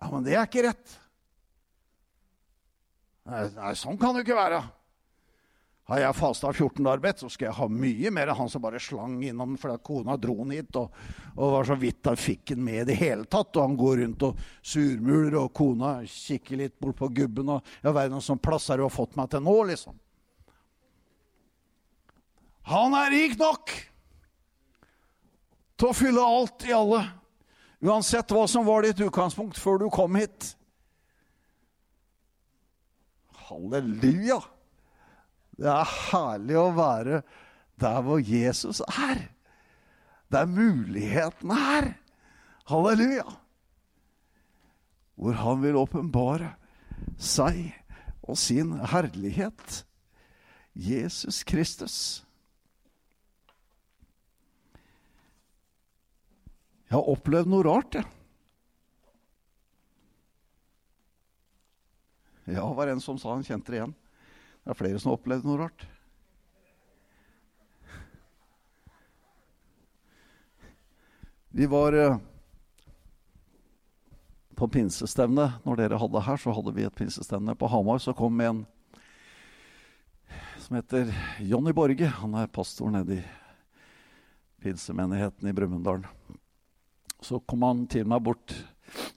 Ja, 0.00 0.08
men 0.10 0.24
det 0.26 0.34
er 0.34 0.48
ikke 0.48 0.64
rett. 0.66 0.96
Nei, 3.30 3.44
nei 3.54 3.70
sånn 3.78 4.00
kan 4.00 4.16
det 4.16 4.24
ikke 4.24 4.40
være. 4.40 4.58
Har 5.86 6.00
jeg 6.00 6.16
fasta 6.18 6.50
14 6.50 6.82
dager 6.88 7.04
bedt, 7.04 7.22
så 7.22 7.30
skal 7.30 7.50
jeg 7.50 7.58
ha 7.60 7.70
mye 7.70 8.12
mer 8.18 8.32
enn 8.32 8.40
han 8.40 8.50
som 8.50 8.64
bare 8.64 8.82
slang 8.82 9.18
innom 9.22 9.54
fordi 9.60 9.78
kona 9.84 10.18
dro 10.18 10.40
han 10.40 10.56
hit 10.56 10.80
og, 10.80 10.98
og 11.36 11.56
var 11.58 11.70
så 11.70 11.78
vidt 11.78 12.10
han 12.10 12.18
fikk 12.18 12.56
han 12.56 12.66
med 12.66 12.80
i 12.80 12.88
det 12.90 12.98
hele 13.04 13.30
tatt. 13.30 13.54
Og 13.54 13.68
han 13.68 13.78
går 13.78 14.02
rundt 14.02 14.26
og 14.26 14.44
surmuler, 14.58 15.38
og 15.44 15.54
kona 15.54 15.94
kikker 16.08 16.64
litt 16.64 16.78
bort 16.82 16.98
på 16.98 17.12
gubben 17.22 17.54
og 17.60 17.74
Ja, 17.84 17.94
verden, 17.94 18.18
sånn 18.24 18.42
plass 18.42 18.72
har 18.72 18.82
du 18.82 18.88
har 18.88 18.96
fått 18.98 19.14
meg 19.14 19.30
til 19.30 19.46
nå, 19.46 19.58
liksom? 19.70 20.02
Han 22.74 23.02
er 23.04 23.12
rik 23.14 23.38
nok! 23.38 23.78
Til 25.78 25.90
å 25.90 25.96
fylle 25.96 26.24
alt 26.24 26.66
i 26.68 26.74
alle. 26.74 27.02
Uansett 27.84 28.32
hva 28.32 28.46
som 28.48 28.66
var 28.66 28.86
ditt 28.86 29.02
utgangspunkt 29.04 29.58
før 29.60 29.82
du 29.82 29.88
kom 29.92 30.16
hit. 30.18 30.54
Halleluja! 33.48 34.40
Det 35.54 35.70
er 35.70 35.90
herlig 36.10 36.56
å 36.58 36.70
være 36.74 37.20
der 37.78 38.00
hvor 38.06 38.22
Jesus 38.22 38.80
er. 38.88 39.26
Der 40.32 40.50
mulighetene 40.50 41.58
er. 41.76 41.90
Halleluja! 42.70 43.26
Hvor 45.14 45.36
han 45.38 45.60
vil 45.62 45.78
åpenbare 45.78 46.54
seg 47.20 47.68
og 48.24 48.38
sin 48.40 48.72
herlighet. 48.90 49.84
Jesus 50.74 51.44
Kristus. 51.46 52.24
Jeg 56.94 57.00
har 57.00 57.10
opplevd 57.10 57.48
noe 57.50 57.64
rart, 57.66 57.96
jeg. 57.98 58.06
Ja, 62.54 62.68
var 62.70 62.86
en 62.86 63.00
som 63.02 63.16
sa 63.18 63.32
han 63.32 63.42
kjente 63.42 63.72
det 63.72 63.80
igjen. 63.80 63.94
Det 64.62 64.70
er 64.70 64.78
flere 64.78 65.00
som 65.02 65.10
har 65.10 65.18
opplevd 65.18 65.48
noe 65.48 65.58
rart. 65.58 65.82
Vi 71.50 71.66
var 71.72 71.98
eh, 71.98 72.22
på 74.54 74.70
pinsestevne. 74.78 75.48
Når 75.66 75.82
dere 75.82 75.98
hadde 75.98 76.24
her, 76.28 76.38
så 76.38 76.54
hadde 76.54 76.76
vi 76.78 76.86
et 76.86 76.94
pinsestevne 76.94 77.58
på 77.58 77.72
Hamar. 77.74 77.98
Så 77.98 78.14
kom 78.14 78.38
en 78.38 78.62
som 80.62 80.78
heter 80.78 81.10
Jonny 81.42 81.74
Borge. 81.74 82.14
Han 82.22 82.38
er 82.38 82.54
pastor 82.54 82.94
nede 82.94 83.18
i 83.18 83.26
pinsemenigheten 84.62 85.50
i 85.50 85.58
Brumunddal. 85.58 86.06
Så 87.24 87.40
kom 87.48 87.64
han 87.64 87.86
til 87.88 88.04
meg 88.08 88.20
bort, 88.26 88.52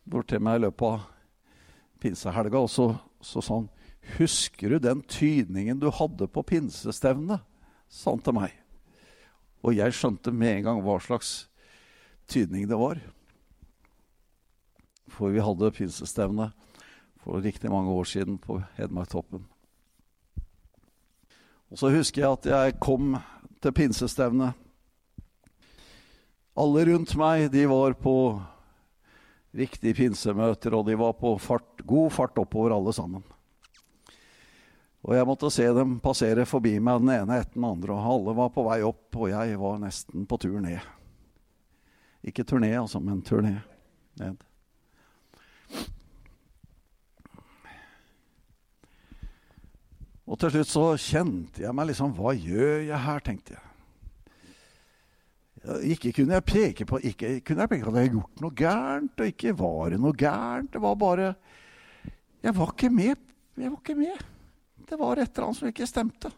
bort 0.07 0.29
til 0.31 0.39
meg 0.43 0.61
i 0.61 0.63
løpet 0.67 0.87
av 0.87 1.07
pinsehelga, 1.99 2.61
og 2.61 2.71
så, 2.71 2.87
så 3.19 3.43
sa 3.43 3.59
han 3.59 3.73
Husker 4.15 4.71
du 4.71 4.79
den 4.79 5.01
tydningen 5.03 5.81
du 5.81 5.89
hadde 5.91 6.29
på 6.31 6.45
pinsestevnet? 6.47 7.43
sa 7.91 8.13
han 8.13 8.23
til 8.23 8.35
meg. 8.35 8.53
Og 9.63 9.75
jeg 9.75 9.95
skjønte 9.95 10.31
med 10.35 10.57
en 10.57 10.65
gang 10.65 10.79
hva 10.83 10.97
slags 11.03 11.47
tydning 12.27 12.67
det 12.67 12.79
var. 12.79 12.99
For 15.11 15.31
vi 15.31 15.43
hadde 15.43 15.71
pinsestevne 15.75 16.49
for 17.23 17.43
riktig 17.43 17.71
mange 17.71 17.91
år 17.91 18.07
siden 18.07 18.37
på 18.43 18.59
Hedmarktoppen. 18.77 19.45
Og 21.71 21.79
så 21.79 21.91
husker 21.91 22.23
jeg 22.23 22.31
at 22.31 22.49
jeg 22.51 22.79
kom 22.83 23.17
til 23.63 23.75
pinsestevnet 23.75 24.66
alle 26.57 26.85
rundt 26.85 27.13
meg 27.19 27.51
de 27.53 27.65
var 27.69 27.93
på 28.01 28.15
riktige 29.57 29.93
pinsemøter, 29.97 30.73
og 30.73 30.85
de 30.87 30.95
var 30.97 31.13
på 31.17 31.35
fart, 31.41 31.83
god 31.85 32.13
fart 32.13 32.39
oppover, 32.41 32.73
alle 32.73 32.93
sammen. 32.93 33.23
Og 35.07 35.13
jeg 35.15 35.27
måtte 35.29 35.51
se 35.53 35.67
dem 35.71 35.99
passere 36.03 36.43
forbi 36.49 36.73
meg, 36.83 37.03
den 37.03 37.13
ene 37.13 37.37
etter 37.39 37.55
den 37.55 37.67
andre. 37.69 37.93
Og 37.95 38.09
alle 38.11 38.35
var 38.41 38.49
på 38.53 38.65
vei 38.67 38.81
opp, 38.85 39.05
og 39.15 39.29
jeg 39.31 39.59
var 39.61 39.77
nesten 39.79 40.25
på 40.27 40.39
tur 40.41 40.57
ned. 40.63 40.81
Ikke 42.27 42.43
turné, 42.43 42.73
altså, 42.75 42.99
men 42.99 43.21
turné 43.23 43.55
ned. 44.19 44.41
Og 50.27 50.35
til 50.41 50.51
slutt 50.57 50.73
så 50.73 50.89
kjente 50.99 51.63
jeg 51.63 51.71
meg 51.77 51.87
liksom 51.93 52.11
Hva 52.17 52.33
gjør 52.35 52.81
jeg 52.89 52.99
her, 53.05 53.23
tenkte 53.23 53.55
jeg. 53.55 53.66
Ikke 55.67 56.13
kunne 56.15 56.37
jeg 56.37 56.45
peke 56.47 56.85
på 56.87 56.99
ikke 57.03 57.39
kunne 57.43 57.65
jeg 57.65 57.71
peke 57.73 57.83
på 57.83 57.91
at 57.91 57.97
jeg 57.97 58.07
hadde 58.07 58.15
gjort 58.15 58.41
noe 58.43 58.55
gærent, 58.55 59.19
og 59.19 59.31
ikke 59.33 59.53
var 59.59 59.91
det 59.91 59.99
noe 59.99 60.15
gærent. 60.15 60.73
Det 60.73 60.81
var 60.81 60.95
bare 60.95 61.35
Jeg 62.43 62.55
var 62.55 62.73
ikke 62.73 62.89
med. 62.89 63.15
Jeg 63.57 63.71
var 63.71 63.79
ikke 63.81 63.95
med. 63.95 64.25
Det 64.87 64.99
var 64.99 65.19
et 65.19 65.31
eller 65.31 65.47
annet 65.47 65.57
som 65.57 65.67
ikke 65.67 65.87
stemte. 65.89 66.31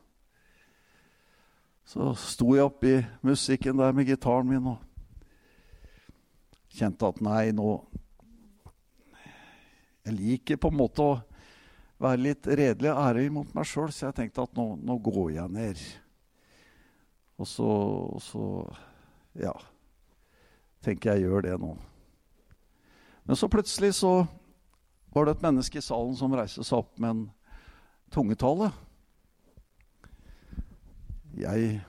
Så 1.85 2.13
sto 2.17 2.53
jeg 2.55 2.65
oppi 2.65 2.95
musikken 3.25 3.77
der 3.77 3.93
med 3.93 4.05
gitaren 4.05 4.49
min 4.49 4.67
og 4.71 4.77
kjente 6.69 7.07
at 7.07 7.21
nei, 7.25 7.49
nå 7.51 7.79
Jeg 10.05 10.15
liker 10.15 10.57
på 10.57 10.69
en 10.71 10.77
måte 10.79 11.05
å 11.05 11.17
være 12.01 12.21
litt 12.23 12.47
redelig 12.47 12.89
og 12.93 13.01
ærlig 13.03 13.31
mot 13.35 13.49
meg 13.53 13.67
sjøl, 13.67 13.91
så 13.93 14.07
jeg 14.07 14.17
tenkte 14.17 14.45
at 14.47 14.55
nå, 14.57 14.71
nå, 14.81 14.95
går 15.03 15.33
jeg 15.35 15.53
ned. 15.53 15.81
Og 17.37 17.47
så, 17.47 17.67
og 18.15 18.21
så 18.23 18.45
Ja. 19.39 19.53
Tenker 20.83 21.15
jeg 21.15 21.27
gjør 21.27 21.45
det 21.45 21.55
nå. 21.61 21.73
Men 23.27 23.37
så 23.39 23.49
plutselig 23.51 23.93
så 23.99 24.13
var 25.13 25.25
det 25.25 25.37
et 25.37 25.45
menneske 25.45 25.79
i 25.79 25.85
salen 25.85 26.15
som 26.17 26.33
reiste 26.35 26.65
seg 26.65 26.81
opp 26.81 26.99
med 27.01 27.09
en 27.13 27.23
tungetale. 28.13 28.71
Jeg 31.39 31.79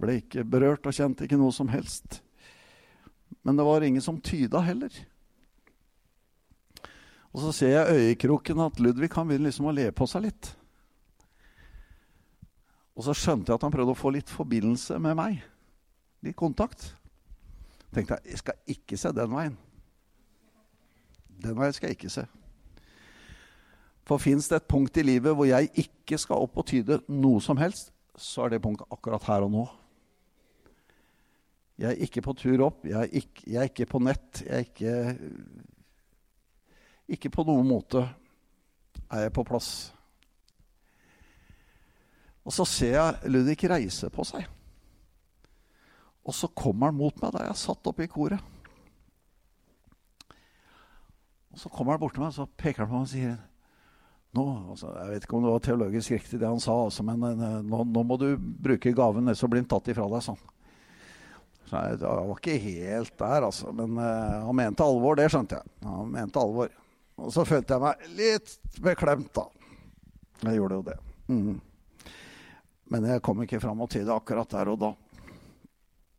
ble 0.00 0.18
ikke 0.20 0.44
berørt 0.46 0.86
og 0.86 0.96
kjente 0.96 1.26
ikke 1.26 1.38
noe 1.40 1.54
som 1.54 1.70
helst. 1.72 2.20
Men 3.44 3.58
det 3.58 3.66
var 3.66 3.86
ingen 3.86 4.02
som 4.02 4.20
tyda 4.20 4.62
heller. 4.64 4.92
Og 7.34 7.42
så 7.42 7.54
ser 7.54 7.72
jeg 7.74 7.96
øyekroken 7.98 8.60
at 8.62 8.78
Ludvig 8.82 9.10
han 9.14 9.26
begynner 9.28 9.50
liksom 9.50 9.70
å 9.70 9.74
le 9.74 9.88
på 9.94 10.06
seg 10.10 10.28
litt. 10.28 10.52
Og 12.94 13.06
så 13.06 13.14
skjønte 13.14 13.50
jeg 13.50 13.58
at 13.58 13.66
han 13.66 13.74
prøvde 13.74 13.94
å 13.94 13.98
få 13.98 14.12
litt 14.14 14.30
forbindelse 14.30 15.00
med 15.02 15.18
meg. 15.18 15.42
Litt 16.24 16.36
kontakt. 16.36 16.94
tenkte 17.94 18.16
jeg 18.16 18.32
jeg 18.32 18.40
skal 18.40 18.72
ikke 18.74 18.96
se 18.98 19.12
den 19.14 19.30
veien. 19.30 19.58
Den 21.44 21.58
veien 21.58 21.72
skal 21.76 21.90
jeg 21.90 21.98
ikke 21.98 22.10
se. 22.10 22.24
For 24.04 24.20
fins 24.20 24.48
det 24.48 24.56
et 24.56 24.68
punkt 24.68 24.96
i 25.00 25.04
livet 25.04 25.34
hvor 25.36 25.48
jeg 25.48 25.70
ikke 25.80 26.18
skal 26.20 26.44
opp 26.44 26.58
og 26.60 26.66
tyde 26.68 27.00
noe 27.08 27.40
som 27.44 27.60
helst, 27.60 27.92
så 28.16 28.44
er 28.44 28.54
det 28.54 28.62
punktet 28.62 28.90
akkurat 28.92 29.24
her 29.28 29.46
og 29.46 29.52
nå. 29.52 29.64
Jeg 31.78 31.90
er 31.90 32.02
ikke 32.06 32.22
på 32.22 32.34
tur 32.38 32.66
opp, 32.68 32.84
jeg 32.86 32.98
er 33.00 33.10
ikke, 33.10 33.46
jeg 33.46 33.60
er 33.60 33.70
ikke 33.70 33.88
på 33.90 34.00
nett. 34.02 34.42
Jeg 34.44 34.54
er 34.54 34.68
ikke 34.68 35.18
Ikke 37.08 37.28
på 37.28 37.44
noen 37.44 37.66
måte 37.68 38.00
er 39.12 39.26
jeg 39.26 39.32
på 39.36 39.42
plass. 39.44 39.92
Og 42.44 42.52
så 42.52 42.64
ser 42.64 42.94
jeg 42.96 43.32
Ludvig 43.32 43.58
reise 43.68 44.08
på 44.12 44.24
seg. 44.24 44.46
Og 46.24 46.34
så 46.36 46.48
kommer 46.56 46.90
han 46.90 46.98
mot 46.98 47.16
meg 47.20 47.34
da 47.34 47.46
jeg 47.48 47.60
satt 47.60 47.90
oppe 47.90 48.06
i 48.06 48.10
koret. 48.10 48.52
Og 51.54 51.60
Så 51.60 51.70
kommer 51.70 51.94
han 51.94 52.00
bort 52.02 52.16
til 52.16 52.24
meg 52.24 52.32
og 52.32 52.38
så 52.38 52.48
peker 52.58 52.82
han 52.82 52.90
på 52.90 52.98
meg 52.98 53.06
og 53.06 53.12
sier 53.12 53.36
nå, 54.34 54.44
altså, 54.72 54.88
Jeg 54.98 55.10
vet 55.12 55.26
ikke 55.26 55.36
om 55.38 55.44
det 55.44 55.52
var 55.52 55.60
teologisk 55.62 56.14
riktig, 56.16 56.40
det 56.40 56.48
han 56.48 56.62
sa, 56.62 56.74
altså, 56.88 57.04
men 57.06 57.22
uh, 57.22 57.60
nå, 57.62 57.84
nå, 57.86 58.02
må 58.02 58.16
du 58.18 58.32
bruke 58.34 58.90
gaven 58.96 59.30
så 59.38 59.46
blir 59.46 59.62
den 59.62 59.70
tatt 59.70 59.92
ifra 59.92 60.08
deg. 60.10 60.24
sånn. 60.26 60.40
Så 61.68 61.78
jeg, 61.78 62.00
jeg 62.02 62.24
var 62.30 62.40
ikke 62.40 62.56
helt 62.64 63.14
der, 63.20 63.46
altså. 63.46 63.70
Men 63.78 63.94
uh, 64.00 64.40
han 64.48 64.58
mente 64.58 64.82
alvor, 64.82 65.14
det 65.20 65.28
skjønte 65.30 65.60
jeg. 65.60 65.76
Han 65.86 66.10
mente 66.10 66.42
alvor. 66.42 66.74
Og 67.22 67.30
så 67.30 67.46
følte 67.46 67.76
jeg 67.76 67.84
meg 67.84 68.10
litt 68.18 68.56
beklemt, 68.82 69.30
da. 69.38 69.46
Jeg 70.48 70.58
gjorde 70.58 70.80
jo 70.80 70.86
det. 70.90 70.98
Mm. 71.30 71.54
Men 72.90 73.08
jeg 73.08 73.22
kom 73.24 73.46
ikke 73.46 73.62
fram 73.62 73.86
og 73.86 73.90
til 73.94 74.04
det 74.08 74.12
akkurat 74.18 74.50
der 74.50 74.74
og 74.74 74.82
da. 74.82 74.90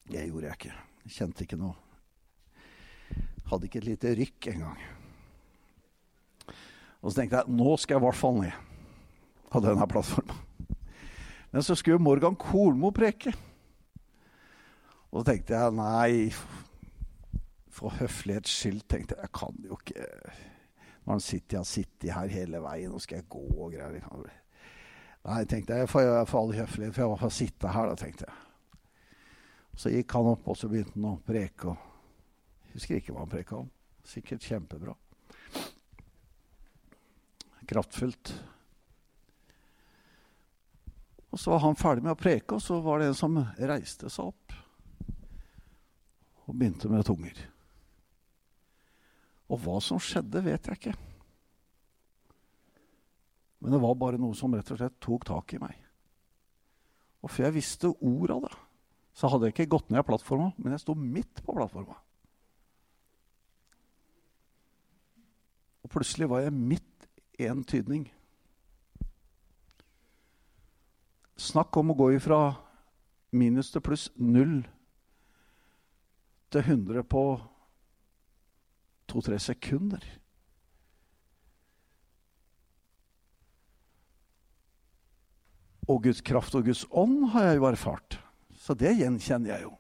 Det 0.10 0.28
gjorde 0.28 0.50
jeg 0.50 0.60
ikke. 0.60 0.76
Jeg 1.06 1.16
kjente 1.18 1.46
ikke 1.46 1.60
noe. 1.60 1.76
Hadde 3.50 3.68
ikke 3.68 3.82
et 3.82 3.90
lite 3.90 4.14
rykk 4.18 4.50
engang. 4.54 4.84
Og 7.02 7.12
så 7.12 7.20
tenkte 7.20 7.42
jeg 7.42 7.54
nå 7.54 7.76
skal 7.78 7.98
jeg 7.98 8.02
i 8.02 8.06
hvert 8.06 8.18
fall 8.18 8.40
ned 8.42 8.62
av 9.56 9.66
denne 9.66 9.88
plattforma. 9.90 10.38
Men 11.54 11.64
så 11.64 11.78
skulle 11.78 12.02
Morgan 12.02 12.36
Kolmo 12.36 12.90
preke. 12.92 13.32
Og 15.12 15.22
så 15.22 15.28
tenkte 15.30 15.56
jeg 15.56 15.76
nei, 15.78 16.32
for 17.72 17.94
høflighets 18.00 18.52
skyld 18.52 18.82
tenkte 18.90 19.16
jeg 19.16 19.28
jeg 19.28 19.34
kan 19.36 19.62
jo 19.68 19.78
ikke 19.78 20.08
Når 21.06 21.12
han 21.14 21.22
sitter, 21.24 21.58
jeg 21.60 21.70
sitter 21.70 22.16
her 22.16 22.34
hele 22.34 22.60
veien, 22.64 22.92
nå 22.92 23.00
skal 23.04 23.22
jeg 23.22 23.30
gå 23.30 23.44
og 23.46 23.76
greier. 23.76 24.02
Nei, 25.26 25.44
tenkte 25.46 25.78
jeg, 25.78 25.90
for, 25.90 26.02
får 26.26 26.42
all 26.42 26.56
høflighet, 26.58 26.96
for 26.96 27.04
jeg 27.06 27.22
får 27.22 27.34
sitte 27.38 27.74
her, 27.76 27.92
da, 27.92 28.00
tenkte 28.00 28.26
jeg. 28.26 28.45
Så 29.76 29.92
gikk 29.92 30.16
han 30.16 30.32
opp, 30.32 30.48
og 30.48 30.58
så 30.58 30.70
begynte 30.72 30.96
han 30.96 31.10
å 31.14 31.18
preke. 31.26 31.76
Jeg 32.68 32.78
husker 32.78 33.00
ikke 33.00 33.16
hva 33.16 33.26
han 33.26 33.34
preka 33.34 33.60
om. 33.60 33.72
Sikkert 34.06 34.46
kjempebra 34.46 34.96
kraftfullt. 37.66 38.44
Og 41.30 41.40
Så 41.40 41.52
var 41.52 41.60
han 41.60 41.76
ferdig 41.76 42.04
med 42.06 42.14
å 42.14 42.20
preke, 42.20 42.56
og 42.56 42.64
så 42.64 42.80
var 42.80 43.02
det 43.02 43.10
en 43.10 43.18
som 43.18 43.36
reiste 43.60 44.10
seg 44.10 44.32
opp 44.32 44.54
og 46.46 46.54
begynte 46.54 46.88
med 46.88 47.04
tunger. 47.04 47.40
Og 49.50 49.60
hva 49.66 49.80
som 49.84 50.00
skjedde, 50.00 50.44
vet 50.46 50.70
jeg 50.70 50.80
ikke. 50.80 50.94
Men 53.60 53.74
det 53.74 53.82
var 53.82 53.98
bare 53.98 54.22
noe 54.22 54.38
som 54.38 54.54
rett 54.56 54.70
og 54.72 54.80
slett 54.80 54.96
tok 55.02 55.26
tak 55.28 55.56
i 55.58 55.60
meg. 55.60 55.76
Og 57.26 57.34
før 57.34 57.48
jeg 57.50 57.58
visste 57.58 57.92
ordet 57.98 58.38
av 58.38 58.46
det, 58.46 58.54
så 59.16 59.30
hadde 59.32 59.48
jeg 59.48 59.56
ikke 59.56 59.72
gått 59.78 59.90
ned 59.90 60.02
av 60.02 60.10
plattforma, 60.10 60.52
men 60.60 60.76
jeg 60.76 60.84
sto 60.84 60.96
midt 61.00 61.40
på 61.46 61.56
plattforma. 61.56 61.96
Og 65.86 65.92
plutselig 65.94 66.28
var 66.28 66.44
jeg 66.44 66.56
midt 66.56 67.08
i 67.40 67.48
en 67.48 67.64
tydning. 67.64 68.10
Snakk 71.40 71.78
om 71.80 71.94
å 71.94 71.98
gå 72.00 72.10
ifra 72.16 72.40
minus 73.36 73.72
til 73.72 73.84
pluss 73.84 74.10
null 74.20 74.64
til 76.52 76.62
100 76.64 77.08
på 77.12 77.24
to-tre 79.12 79.40
sekunder. 79.40 80.04
Og 85.88 86.04
Guds 86.04 86.24
kraft 86.26 86.56
og 86.58 86.66
Guds 86.66 86.84
ånd 86.90 87.30
har 87.36 87.52
jeg 87.52 87.62
jo 87.62 87.68
erfart. 87.70 88.20
Så 88.66 88.74
det 88.74 88.96
gjenkjenner 88.98 89.52
jeg 89.54 89.68
jo. 89.68 89.76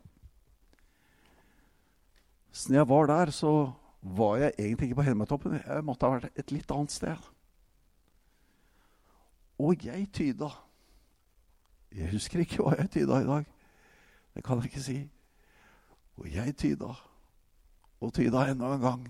Så 2.53 2.69
når 2.69 2.77
jeg 2.79 2.89
var 2.91 3.09
der, 3.09 3.31
så 3.33 3.53
var 4.01 4.37
jeg 4.37 4.53
egentlig 4.59 4.89
ikke 4.89 4.99
på 4.99 5.07
Helmetoppen. 5.07 5.55
Jeg 5.57 5.85
måtte 5.85 6.05
ha 6.05 6.19
vært 6.19 6.37
et 6.37 6.53
litt 6.53 6.69
annet 6.71 6.93
sted. 6.93 7.31
Og 9.57 9.87
jeg 9.87 10.05
tyda. 10.13 10.51
Jeg 11.95 12.11
husker 12.13 12.43
ikke 12.43 12.61
hva 12.61 12.75
jeg 12.77 12.91
tyda 12.93 13.19
i 13.23 13.27
dag. 13.27 13.49
Det 14.35 14.43
kan 14.45 14.61
jeg 14.61 14.69
ikke 14.69 14.85
si. 14.85 14.99
Og 16.19 16.29
jeg 16.29 16.53
tyda. 16.59 16.91
Og 18.03 18.13
tyda 18.13 18.45
enda 18.51 18.75
en 18.75 18.85
gang. 18.85 19.09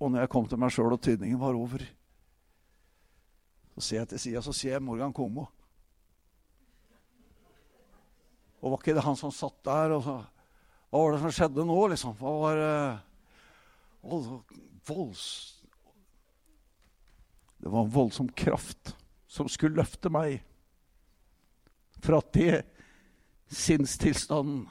Og 0.00 0.10
når 0.10 0.24
jeg 0.24 0.32
kom 0.32 0.48
til 0.48 0.60
meg 0.60 0.72
sjøl 0.72 0.96
og 0.96 1.02
tydningen 1.04 1.40
var 1.40 1.58
over, 1.58 1.84
så 3.76 3.84
ser 3.84 4.02
jeg 4.02 4.08
til 4.08 4.22
sida, 4.24 4.42
så 4.42 4.56
ser 4.56 4.76
jeg 4.76 4.82
Morgan 4.82 5.12
Komo. 5.12 5.46
Og 8.66 8.72
var 8.72 8.82
ikke 8.82 8.96
det 8.98 9.04
han 9.06 9.18
som 9.18 9.30
satt 9.30 9.60
der 9.66 9.94
sa 10.02 10.16
Hva 10.90 11.02
var 11.02 11.14
det 11.14 11.20
som 11.22 11.34
skjedde 11.34 11.66
nå, 11.66 11.76
liksom? 11.92 12.16
Hva 12.18 12.32
var 12.40 12.62
uh, 12.62 14.46
volds, 14.86 15.26
det 17.58 17.72
var 17.72 17.84
en 17.84 17.90
voldsom 17.90 18.28
kraft 18.28 18.94
som 19.26 19.48
skulle 19.50 19.80
løfte 19.80 20.10
meg 20.12 20.38
fra 22.04 22.20
det 22.34 22.62
sinnstilstanden 23.50 24.66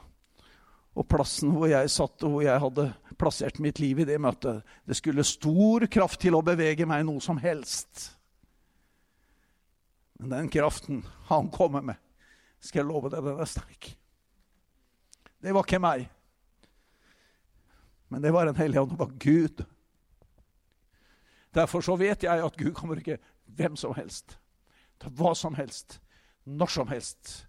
og 0.95 1.07
plassen 1.11 1.51
hvor 1.51 1.67
jeg 1.67 1.91
satt, 1.91 2.23
og 2.23 2.37
hvor 2.37 2.45
jeg 2.45 2.61
hadde 2.63 2.85
plassert 3.19 3.59
mitt 3.63 3.81
liv 3.83 3.99
i 3.99 4.07
det 4.07 4.15
møtet. 4.21 4.63
Det 4.87 4.95
skulle 4.95 5.25
stor 5.27 5.83
kraft 5.91 6.21
til 6.23 6.37
å 6.37 6.43
bevege 6.45 6.87
meg 6.87 7.03
noe 7.07 7.19
som 7.23 7.39
helst. 7.41 8.13
Men 10.21 10.31
den 10.31 10.51
kraften 10.53 11.03
han 11.27 11.51
kommer 11.51 11.83
med, 11.83 11.99
skal 12.65 12.81
jeg 12.81 12.89
love 12.89 13.11
deg, 13.13 13.23
den 13.23 13.39
er 13.41 13.49
sterk. 13.49 13.91
Det 15.45 15.53
var 15.53 15.67
ikke 15.67 15.81
meg. 15.83 16.07
Men 18.09 18.23
det 18.23 18.33
var 18.33 18.49
en 18.49 18.57
hellig 18.57 18.81
ånd. 18.81 18.93
Det 18.93 19.01
var 19.01 19.15
Gud 19.21 19.65
Derfor 21.55 21.79
så 21.81 21.95
vet 21.95 22.23
jeg 22.25 22.41
at 22.43 22.57
Gud 22.59 22.73
kan 22.75 22.91
bruke 22.91 23.15
hvem 23.55 23.77
som 23.79 23.93
helst. 23.95 24.33
Til 24.99 25.13
hva 25.15 25.31
som 25.39 25.55
helst. 25.55 26.01
Når 26.43 26.71
som 26.73 26.89
helst. 26.91 27.45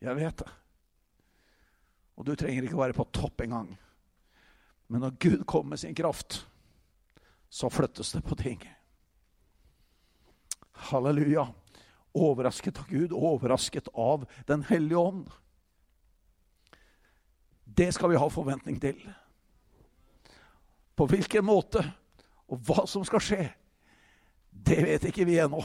Jeg 0.00 0.16
vet 0.16 0.40
det. 0.40 0.48
Og 2.16 2.24
du 2.24 2.32
trenger 2.32 2.64
ikke 2.64 2.80
være 2.80 2.96
på 2.96 3.04
topp 3.12 3.44
engang. 3.44 3.74
Men 4.88 5.04
når 5.04 5.18
Gud 5.20 5.44
kommer 5.44 5.74
med 5.74 5.82
sin 5.84 5.94
kraft, 5.94 6.46
så 7.48 7.68
flyttes 7.68 8.12
det 8.16 8.24
på 8.24 8.34
ting. 8.40 8.64
Halleluja. 10.88 11.44
Overrasket 12.12 12.78
av 12.78 12.88
Gud, 12.88 13.12
overrasket 13.12 13.88
av 13.94 14.26
Den 14.46 14.62
hellige 14.62 14.98
ånd. 14.98 15.30
Det 17.64 17.92
skal 17.94 18.10
vi 18.10 18.18
ha 18.18 18.30
forventning 18.30 18.80
til. 18.80 18.98
På 20.96 21.06
hvilken 21.06 21.44
måte 21.46 21.84
og 22.50 22.58
hva 22.66 22.84
som 22.90 23.04
skal 23.06 23.22
skje, 23.22 23.44
det 24.50 24.80
vet 24.82 25.06
ikke 25.08 25.24
vi 25.28 25.38
ennå. 25.40 25.62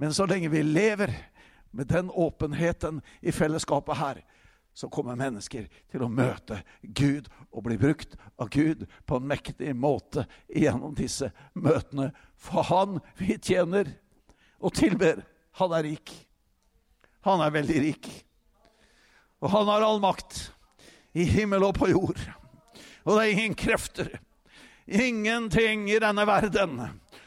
Men 0.00 0.14
så 0.16 0.26
lenge 0.26 0.48
vi 0.52 0.62
lever 0.64 1.12
med 1.70 1.86
den 1.92 2.08
åpenheten 2.10 3.02
i 3.20 3.32
fellesskapet 3.32 3.96
her, 3.96 4.22
så 4.76 4.88
kommer 4.92 5.16
mennesker 5.16 5.68
til 5.88 6.02
å 6.04 6.10
møte 6.12 6.58
Gud 6.82 7.30
og 7.48 7.64
bli 7.64 7.78
brukt 7.80 8.16
av 8.36 8.50
Gud 8.52 8.84
på 9.08 9.16
en 9.16 9.28
mektig 9.28 9.72
måte 9.76 10.26
gjennom 10.52 10.92
disse 10.96 11.30
møtene. 11.56 12.10
For 12.36 12.66
han 12.68 12.98
vi 13.16 13.38
tjener 13.40 13.88
og 14.66 14.74
tilber, 14.74 15.22
han 15.60 15.74
er 15.78 15.86
rik. 15.86 16.12
Han 17.26 17.42
er 17.42 17.54
veldig 17.54 17.80
rik. 17.84 18.08
Og 19.42 19.50
han 19.52 19.68
har 19.70 19.84
all 19.86 20.00
makt 20.02 20.48
i 21.16 21.26
himmel 21.28 21.64
og 21.68 21.76
på 21.78 21.90
jord. 21.92 22.18
Og 23.06 23.14
det 23.14 23.22
er 23.22 23.32
ingen 23.32 23.54
krefter, 23.58 24.08
ingenting 24.86 25.86
i 25.90 26.00
denne 26.02 26.26
verden 26.26 26.80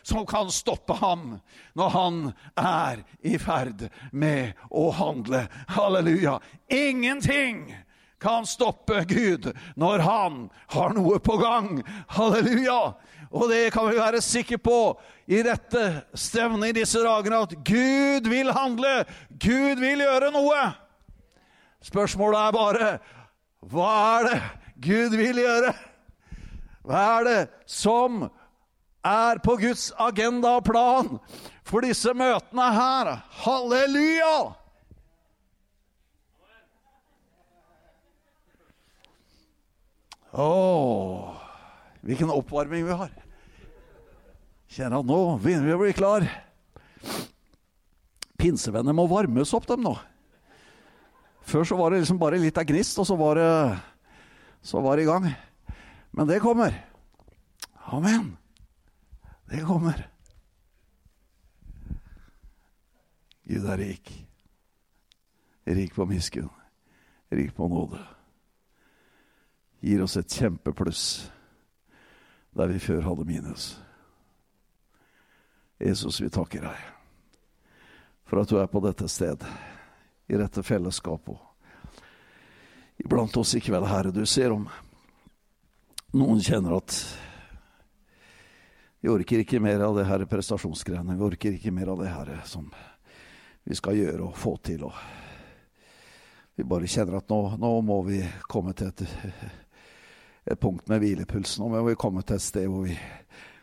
som 0.03 0.25
kan 0.27 0.51
stoppe 0.51 0.95
ham 0.99 1.37
når 1.77 1.89
han 1.95 2.19
er 2.59 3.03
i 3.21 3.37
ferd 3.39 3.87
med 4.11 4.57
å 4.71 4.89
handle. 4.95 5.45
Halleluja. 5.71 6.39
Ingenting 6.67 7.69
kan 8.19 8.47
stoppe 8.49 9.05
Gud 9.07 9.51
når 9.79 10.03
han 10.03 10.39
har 10.75 10.95
noe 10.97 11.19
på 11.23 11.37
gang. 11.39 11.79
Halleluja. 12.15 12.95
Og 13.29 13.49
det 13.51 13.69
kan 13.73 13.85
vi 13.89 13.99
være 13.99 14.21
sikre 14.25 14.57
på 14.57 14.77
i 15.29 15.43
dette 15.45 15.83
stevnet 16.17 16.71
i 16.71 16.79
disse 16.79 17.01
dagene, 17.05 17.43
at 17.45 17.53
Gud 17.65 18.29
vil 18.29 18.49
handle. 18.55 18.93
Gud 19.29 19.81
vil 19.83 20.01
gjøre 20.01 20.31
noe. 20.33 20.63
Spørsmålet 21.85 22.39
er 22.41 22.57
bare 22.57 22.89
hva 23.69 23.93
er 24.17 24.27
det 24.29 24.39
Gud 24.81 25.15
vil 25.19 25.43
gjøre? 25.43 25.73
Hva 26.87 27.05
er 27.19 27.27
det 27.27 27.39
som 27.69 28.23
er 29.05 29.39
på 29.43 29.55
Guds 29.59 29.91
agenda 29.99 30.57
og 30.59 30.65
plan 30.67 31.19
for 31.67 31.85
disse 31.85 32.13
møtene 32.17 32.69
her. 32.75 33.11
Halleluja! 33.43 34.37
Å, 40.29 40.49
hvilken 42.05 42.29
oppvarming 42.33 42.85
vi 42.85 42.97
har. 42.99 43.13
At 44.69 45.05
nå 45.05 45.17
begynner 45.41 45.65
vi 45.65 45.73
å 45.73 45.81
bli 45.81 45.93
klar. 45.97 46.25
Pinsevenner 48.39 48.95
må 48.95 49.07
varmes 49.09 49.51
opp, 49.57 49.65
dem 49.67 49.81
nå. 49.83 49.95
Før 51.49 51.65
så 51.65 51.75
var 51.79 51.91
det 51.91 52.03
liksom 52.03 52.19
bare 52.21 52.39
litt 52.39 52.57
av 52.61 52.67
gnist, 52.69 52.99
og 53.01 53.07
så 53.09 53.17
var 53.19 53.39
det, 53.41 53.49
så 54.61 54.83
var 54.85 54.95
det 54.95 55.07
i 55.07 55.09
gang. 55.09 55.25
Men 56.13 56.29
det 56.29 56.39
kommer. 56.43 56.77
Amen. 57.89 58.37
Det 59.49 59.65
kommer. 59.65 60.05
Gud 63.49 63.65
er 63.65 63.81
rik. 63.81 64.13
Rik 65.65 65.97
på 65.97 66.05
miskunn. 66.05 66.53
Rik 67.33 67.55
på 67.57 67.67
nåde. 67.67 67.99
Gir 69.81 70.05
oss 70.05 70.17
et 70.19 70.29
kjempepluss 70.29 71.03
der 72.53 72.69
vi 72.69 72.81
før 72.83 73.01
hadde 73.09 73.25
minus. 73.25 73.73
Jesus, 75.79 76.21
vi 76.21 76.29
takker 76.29 76.65
deg 76.67 76.87
for 78.29 78.41
at 78.41 78.49
du 78.51 78.59
er 78.61 78.67
på 78.69 78.81
dette 78.83 79.07
sted, 79.09 79.41
i 80.27 80.37
dette 80.37 80.61
fellesskapet. 80.63 81.37
Iblant 83.01 83.37
oss 83.37 83.55
i 83.55 83.61
kveld, 83.63 83.87
Herre, 83.89 84.11
du 84.11 84.21
ser 84.27 84.53
om 84.53 84.67
noen 86.13 86.41
kjenner 86.43 86.75
at 86.77 86.93
vi 88.99 89.09
orker 89.09 89.41
ikke 89.41 89.61
mer 89.63 89.81
av 89.87 89.95
det 89.97 90.05
her 90.05 90.25
prestasjonsgreiene. 90.29 91.15
Vi 91.15 91.25
orker 91.25 91.55
ikke 91.55 91.71
mer 91.73 91.93
av 91.95 92.03
det 92.03 92.11
her 92.11 92.31
som 92.45 92.67
vi 93.63 93.77
skal 93.79 93.97
gjøre 93.97 94.27
og 94.27 94.37
få 94.37 94.57
til. 94.61 94.83
Og 94.83 94.93
vi 96.59 96.67
bare 96.67 96.89
kjenner 96.91 97.21
at 97.21 97.31
nå, 97.31 97.39
nå 97.57 97.71
må 97.87 98.01
vi 98.05 98.19
komme 98.51 98.75
til 98.75 98.91
et, 98.91 99.05
et 100.43 100.59
punkt 100.59 100.91
med 100.91 100.99
hvilepuls. 101.01 101.55
Nå 101.61 101.71
må 101.71 101.85
vi 101.87 101.97
komme 101.97 102.25
til 102.27 102.35
et 102.35 102.45
sted 102.45 102.67
hvor 102.67 102.83
vi 102.85 102.97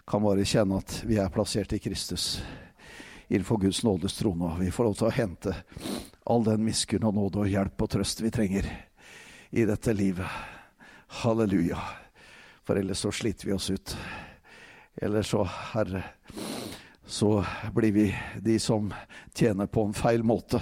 kan 0.07 0.23
bare 0.23 0.45
kjenne 0.47 0.79
at 0.79 1.01
vi 1.07 1.19
er 1.19 1.33
plassert 1.35 1.73
i 1.75 1.81
Kristus 1.83 2.37
innenfor 3.29 3.59
Guds 3.59 3.83
nådes 3.83 4.15
trone. 4.15 4.45
Og 4.45 4.61
vi 4.61 4.71
får 4.71 4.87
lov 4.87 4.95
til 4.99 5.09
å 5.09 5.15
hente 5.15 5.55
all 6.27 6.45
den 6.47 6.63
miskunn 6.67 7.07
og 7.09 7.17
nåde 7.17 7.43
og 7.43 7.51
hjelp 7.51 7.83
og 7.83 7.91
trøst 7.91 8.23
vi 8.23 8.31
trenger 8.35 8.69
i 9.51 9.67
dette 9.67 9.95
livet. 9.95 10.31
Halleluja. 11.23 11.81
For 12.67 12.79
ellers 12.79 13.03
så 13.03 13.13
sliter 13.15 13.51
vi 13.51 13.57
oss 13.57 13.71
ut. 13.71 13.97
Eller 15.03 15.27
så, 15.27 15.43
Herre, 15.75 16.03
så 17.07 17.45
blir 17.75 17.93
vi 17.93 18.07
de 18.43 18.59
som 18.63 18.93
tjener 19.35 19.67
på 19.67 19.85
en 19.87 19.95
feil 19.95 20.23
måte. 20.27 20.61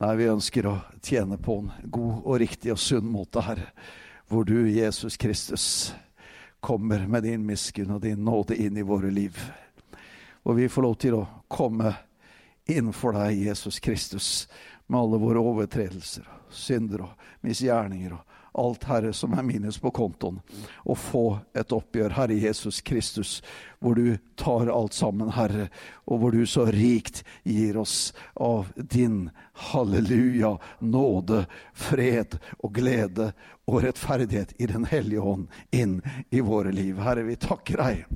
Nei, 0.00 0.14
vi 0.20 0.30
ønsker 0.32 0.68
å 0.68 0.78
tjene 1.02 1.36
på 1.40 1.58
en 1.62 1.72
god 1.84 2.22
og 2.22 2.38
riktig 2.44 2.72
og 2.72 2.80
sunn 2.80 3.08
måte, 3.08 3.44
Herre. 3.44 3.72
Hvor 4.28 4.46
du, 4.48 4.64
Jesus 4.70 5.18
Kristus, 5.20 5.92
kommer 6.62 7.06
med 7.06 7.22
din 7.22 7.46
miskunn 7.46 7.90
og 7.90 8.04
din 8.04 8.24
nåde 8.24 8.54
inn 8.56 8.76
i 8.78 8.84
våre 8.86 9.10
liv. 9.10 9.34
Og 10.46 10.56
vi 10.56 10.68
får 10.70 10.82
lov 10.82 10.94
til 11.02 11.16
å 11.18 11.24
komme 11.50 11.90
innenfor 12.70 13.16
deg, 13.18 13.40
Jesus 13.48 13.80
Kristus, 13.82 14.28
med 14.86 15.00
alle 15.00 15.18
våre 15.18 15.42
overtredelser, 15.42 16.28
synder 16.54 17.02
og 17.08 17.26
misgjerninger 17.42 18.14
og 18.14 18.31
alt, 18.52 18.84
Herre, 18.84 19.12
som 19.12 19.32
er 19.38 19.46
minus 19.46 19.78
på 19.80 19.90
kontoen, 19.94 20.40
og 20.84 20.98
få 20.98 21.24
et 21.56 21.72
oppgjør, 21.72 22.14
Herre 22.16 22.36
Jesus 22.36 22.80
Kristus, 22.84 23.40
hvor 23.80 23.96
du 23.96 24.18
tar 24.36 24.70
alt 24.72 24.94
sammen, 24.94 25.32
Herre, 25.32 25.68
og 26.06 26.20
hvor 26.20 26.36
du 26.36 26.44
så 26.46 26.66
rikt 26.72 27.22
gir 27.48 27.78
oss 27.80 28.12
av 28.34 28.68
din 28.76 29.30
halleluja, 29.72 30.56
nåde, 30.80 31.44
fred 31.72 32.38
og 32.60 32.74
glede 32.76 33.32
og 33.66 33.82
rettferdighet 33.86 34.54
i 34.58 34.68
Den 34.70 34.84
hellige 34.90 35.20
ånd 35.20 35.48
inn 35.70 36.00
i 36.30 36.40
våre 36.44 36.72
liv. 36.74 37.00
Herre, 37.00 37.24
vi 37.26 37.40
takker 37.40 37.80
deg 37.80 38.06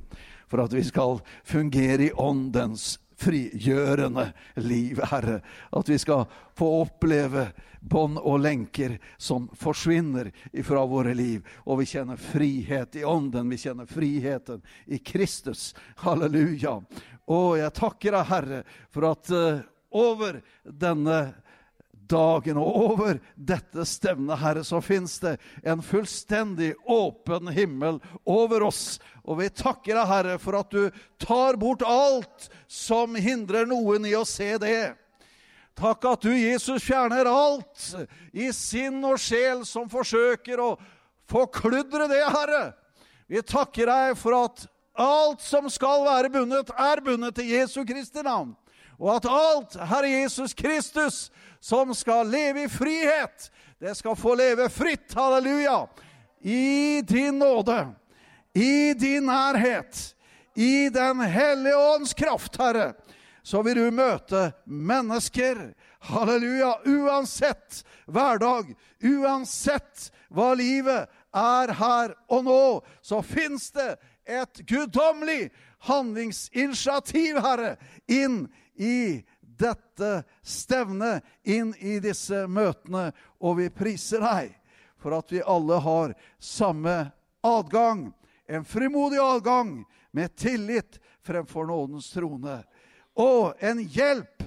for 0.46 0.62
at 0.62 0.74
vi 0.74 0.84
skal 0.86 1.20
fungere 1.44 2.08
i 2.08 2.12
åndens 2.12 2.96
frigjørende 3.16 4.30
liv, 4.60 5.00
Herre. 5.10 5.40
At 5.72 5.88
vi 5.88 5.98
skal 5.98 6.26
få 6.56 6.68
oppleve 6.82 7.48
bånd 7.80 8.18
og 8.18 8.40
lenker 8.42 8.98
som 9.18 9.48
forsvinner 9.56 10.30
fra 10.64 10.84
våre 10.88 11.14
liv. 11.16 11.46
Og 11.64 11.80
vi 11.82 11.88
kjenner 11.94 12.20
frihet 12.20 12.98
i 13.00 13.04
ånden. 13.06 13.50
Vi 13.52 13.60
kjenner 13.62 13.88
friheten 13.88 14.62
i 14.86 14.98
Kristus. 14.98 15.70
Halleluja. 16.02 16.78
Og 17.32 17.56
jeg 17.58 17.74
takker 17.74 18.18
deg, 18.18 18.28
Herre, 18.30 18.62
for 18.94 19.10
at 19.10 19.32
uh, 19.34 19.64
over 19.96 20.40
denne 20.64 21.20
dagen 22.08 22.58
over 22.60 23.20
dette 23.34 23.84
stevnet, 23.88 24.38
Herre, 24.40 24.64
så 24.64 24.80
fins 24.84 25.18
det 25.22 25.36
en 25.66 25.82
fullstendig 25.82 26.74
åpen 26.84 27.48
himmel 27.52 28.00
over 28.24 28.66
oss. 28.68 28.98
Og 29.26 29.40
vi 29.40 29.48
takker 29.50 29.96
deg, 29.96 30.06
Herre, 30.10 30.36
for 30.42 30.58
at 30.60 30.70
du 30.70 30.90
tar 31.22 31.58
bort 31.60 31.82
alt 31.86 32.48
som 32.70 33.18
hindrer 33.18 33.66
noen 33.68 34.06
i 34.06 34.14
å 34.18 34.24
se 34.28 34.52
det. 34.62 34.94
Takk 35.76 36.06
at 36.08 36.24
du, 36.24 36.32
Jesus, 36.32 36.84
fjerner 36.86 37.28
alt 37.28 37.90
i 38.32 38.48
sinn 38.56 39.02
og 39.04 39.20
sjel 39.20 39.66
som 39.68 39.90
forsøker 39.92 40.62
å 40.62 40.70
forkludre 41.28 42.06
det, 42.08 42.22
Herre. 42.24 42.64
Vi 43.28 43.42
takker 43.42 43.90
deg 43.90 44.14
for 44.16 44.38
at 44.38 44.64
alt 44.96 45.42
som 45.44 45.68
skal 45.68 46.06
være 46.06 46.30
bundet, 46.32 46.70
er 46.72 47.02
bundet 47.04 47.36
til 47.36 47.50
Jesu 47.50 47.82
Kristi 47.84 48.24
navn. 48.24 48.54
Og 48.98 49.10
at 49.16 49.28
alt, 49.28 49.76
Herre 49.90 50.08
Jesus 50.08 50.54
Kristus, 50.54 51.30
som 51.60 51.94
skal 51.94 52.28
leve 52.30 52.64
i 52.64 52.68
frihet, 52.72 53.50
det 53.80 53.94
skal 53.98 54.16
få 54.16 54.34
leve 54.34 54.68
fritt, 54.72 55.14
halleluja, 55.14 55.86
i 56.40 57.02
din 57.04 57.38
nåde, 57.38 57.80
i 58.54 58.94
din 58.94 59.26
nærhet, 59.26 60.14
i 60.54 60.88
Den 60.88 61.20
hellige 61.20 61.76
ånds 61.76 62.14
kraft, 62.14 62.56
Herre 62.56 62.94
så 63.46 63.60
vil 63.62 63.78
du 63.78 63.90
møte 63.94 64.48
mennesker. 64.66 65.60
Halleluja. 66.02 66.72
Uansett 66.82 67.84
hverdag, 68.10 68.72
uansett 69.06 70.08
hva 70.34 70.48
livet 70.58 71.06
er 71.30 71.72
her 71.78 72.16
og 72.26 72.42
nå, 72.48 72.64
så 73.06 73.20
fins 73.22 73.68
det 73.76 73.92
et 74.26 74.64
guddommelig 74.66 75.52
handlingsinitiativ, 75.86 77.38
Herre, 77.38 77.76
inn 78.10 78.48
i 78.76 79.24
dette 79.40 80.22
stevnet, 80.42 81.24
inn 81.42 81.72
i 81.80 81.98
disse 82.04 82.44
møtene. 82.48 83.10
Og 83.40 83.58
vi 83.60 83.70
priser 83.72 84.24
deg 84.24 84.54
for 85.00 85.16
at 85.16 85.32
vi 85.32 85.44
alle 85.44 85.80
har 85.82 86.14
samme 86.38 86.96
adgang, 87.46 88.08
en 88.46 88.64
frimodig 88.64 89.20
adgang, 89.22 89.84
med 90.16 90.32
tillit 90.38 91.00
fremfor 91.26 91.66
nådens 91.68 92.08
trone 92.14 92.62
og 93.16 93.64
en 93.64 93.80
hjelp 93.80 94.44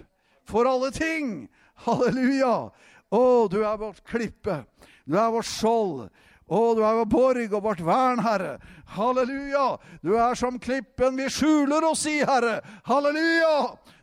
for 0.49 0.69
alle 0.69 0.91
ting. 0.93 1.49
Halleluja! 1.85 2.69
Å, 3.09 3.21
du 3.49 3.61
er 3.65 3.77
vårt 3.81 4.03
klippe. 4.05 4.61
Du 5.09 5.17
er 5.17 5.31
vårt 5.33 5.49
skjold. 5.49 6.09
Å, 6.49 6.59
du 6.77 6.81
er 6.85 6.99
vår 7.01 7.09
borg 7.09 7.55
og 7.57 7.65
vårt 7.65 7.81
vern, 7.85 8.21
Herre. 8.21 8.57
Halleluja! 8.93 9.79
Du 10.05 10.13
er 10.17 10.37
som 10.37 10.59
klippen 10.61 11.17
vi 11.17 11.29
skjuler 11.33 11.85
oss 11.89 12.05
i, 12.09 12.19
Herre. 12.25 12.59
Halleluja! 12.89 13.55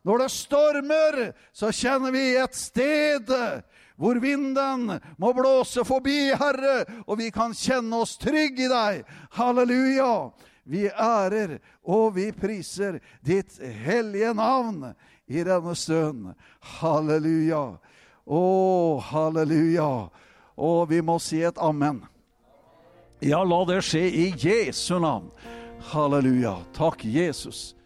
Når 0.06 0.22
det 0.22 0.30
stormer, 0.30 1.16
så 1.52 1.72
kjenner 1.74 2.14
vi 2.14 2.28
et 2.38 2.54
sted 2.54 3.32
hvor 3.96 4.18
vinden 4.20 4.90
må 5.18 5.30
blåse 5.34 5.82
forbi, 5.88 6.28
Herre, 6.36 6.84
og 7.08 7.18
vi 7.18 7.30
kan 7.34 7.56
kjenne 7.56 8.04
oss 8.04 8.14
trygge 8.20 8.66
i 8.66 8.70
deg. 8.70 9.06
Halleluja! 9.34 10.30
Vi 10.66 10.88
ærer 10.90 11.60
og 11.86 12.16
vi 12.16 12.32
priser 12.34 12.98
ditt 13.22 13.54
hellige 13.86 14.32
navn 14.34 14.88
i 15.30 15.44
denne 15.46 15.74
stund. 15.78 16.32
Halleluja. 16.80 17.78
Å, 18.26 18.42
halleluja. 19.10 19.90
Og 20.58 20.80
vi 20.90 21.00
må 21.06 21.20
si 21.22 21.44
et 21.46 21.58
amen. 21.62 22.02
Ja, 23.22 23.44
la 23.46 23.62
det 23.70 23.78
skje 23.86 24.02
i 24.10 24.26
Jesu 24.34 24.98
navn. 24.98 25.30
Halleluja. 25.92 26.58
Takk, 26.76 27.06
Jesus. 27.06 27.76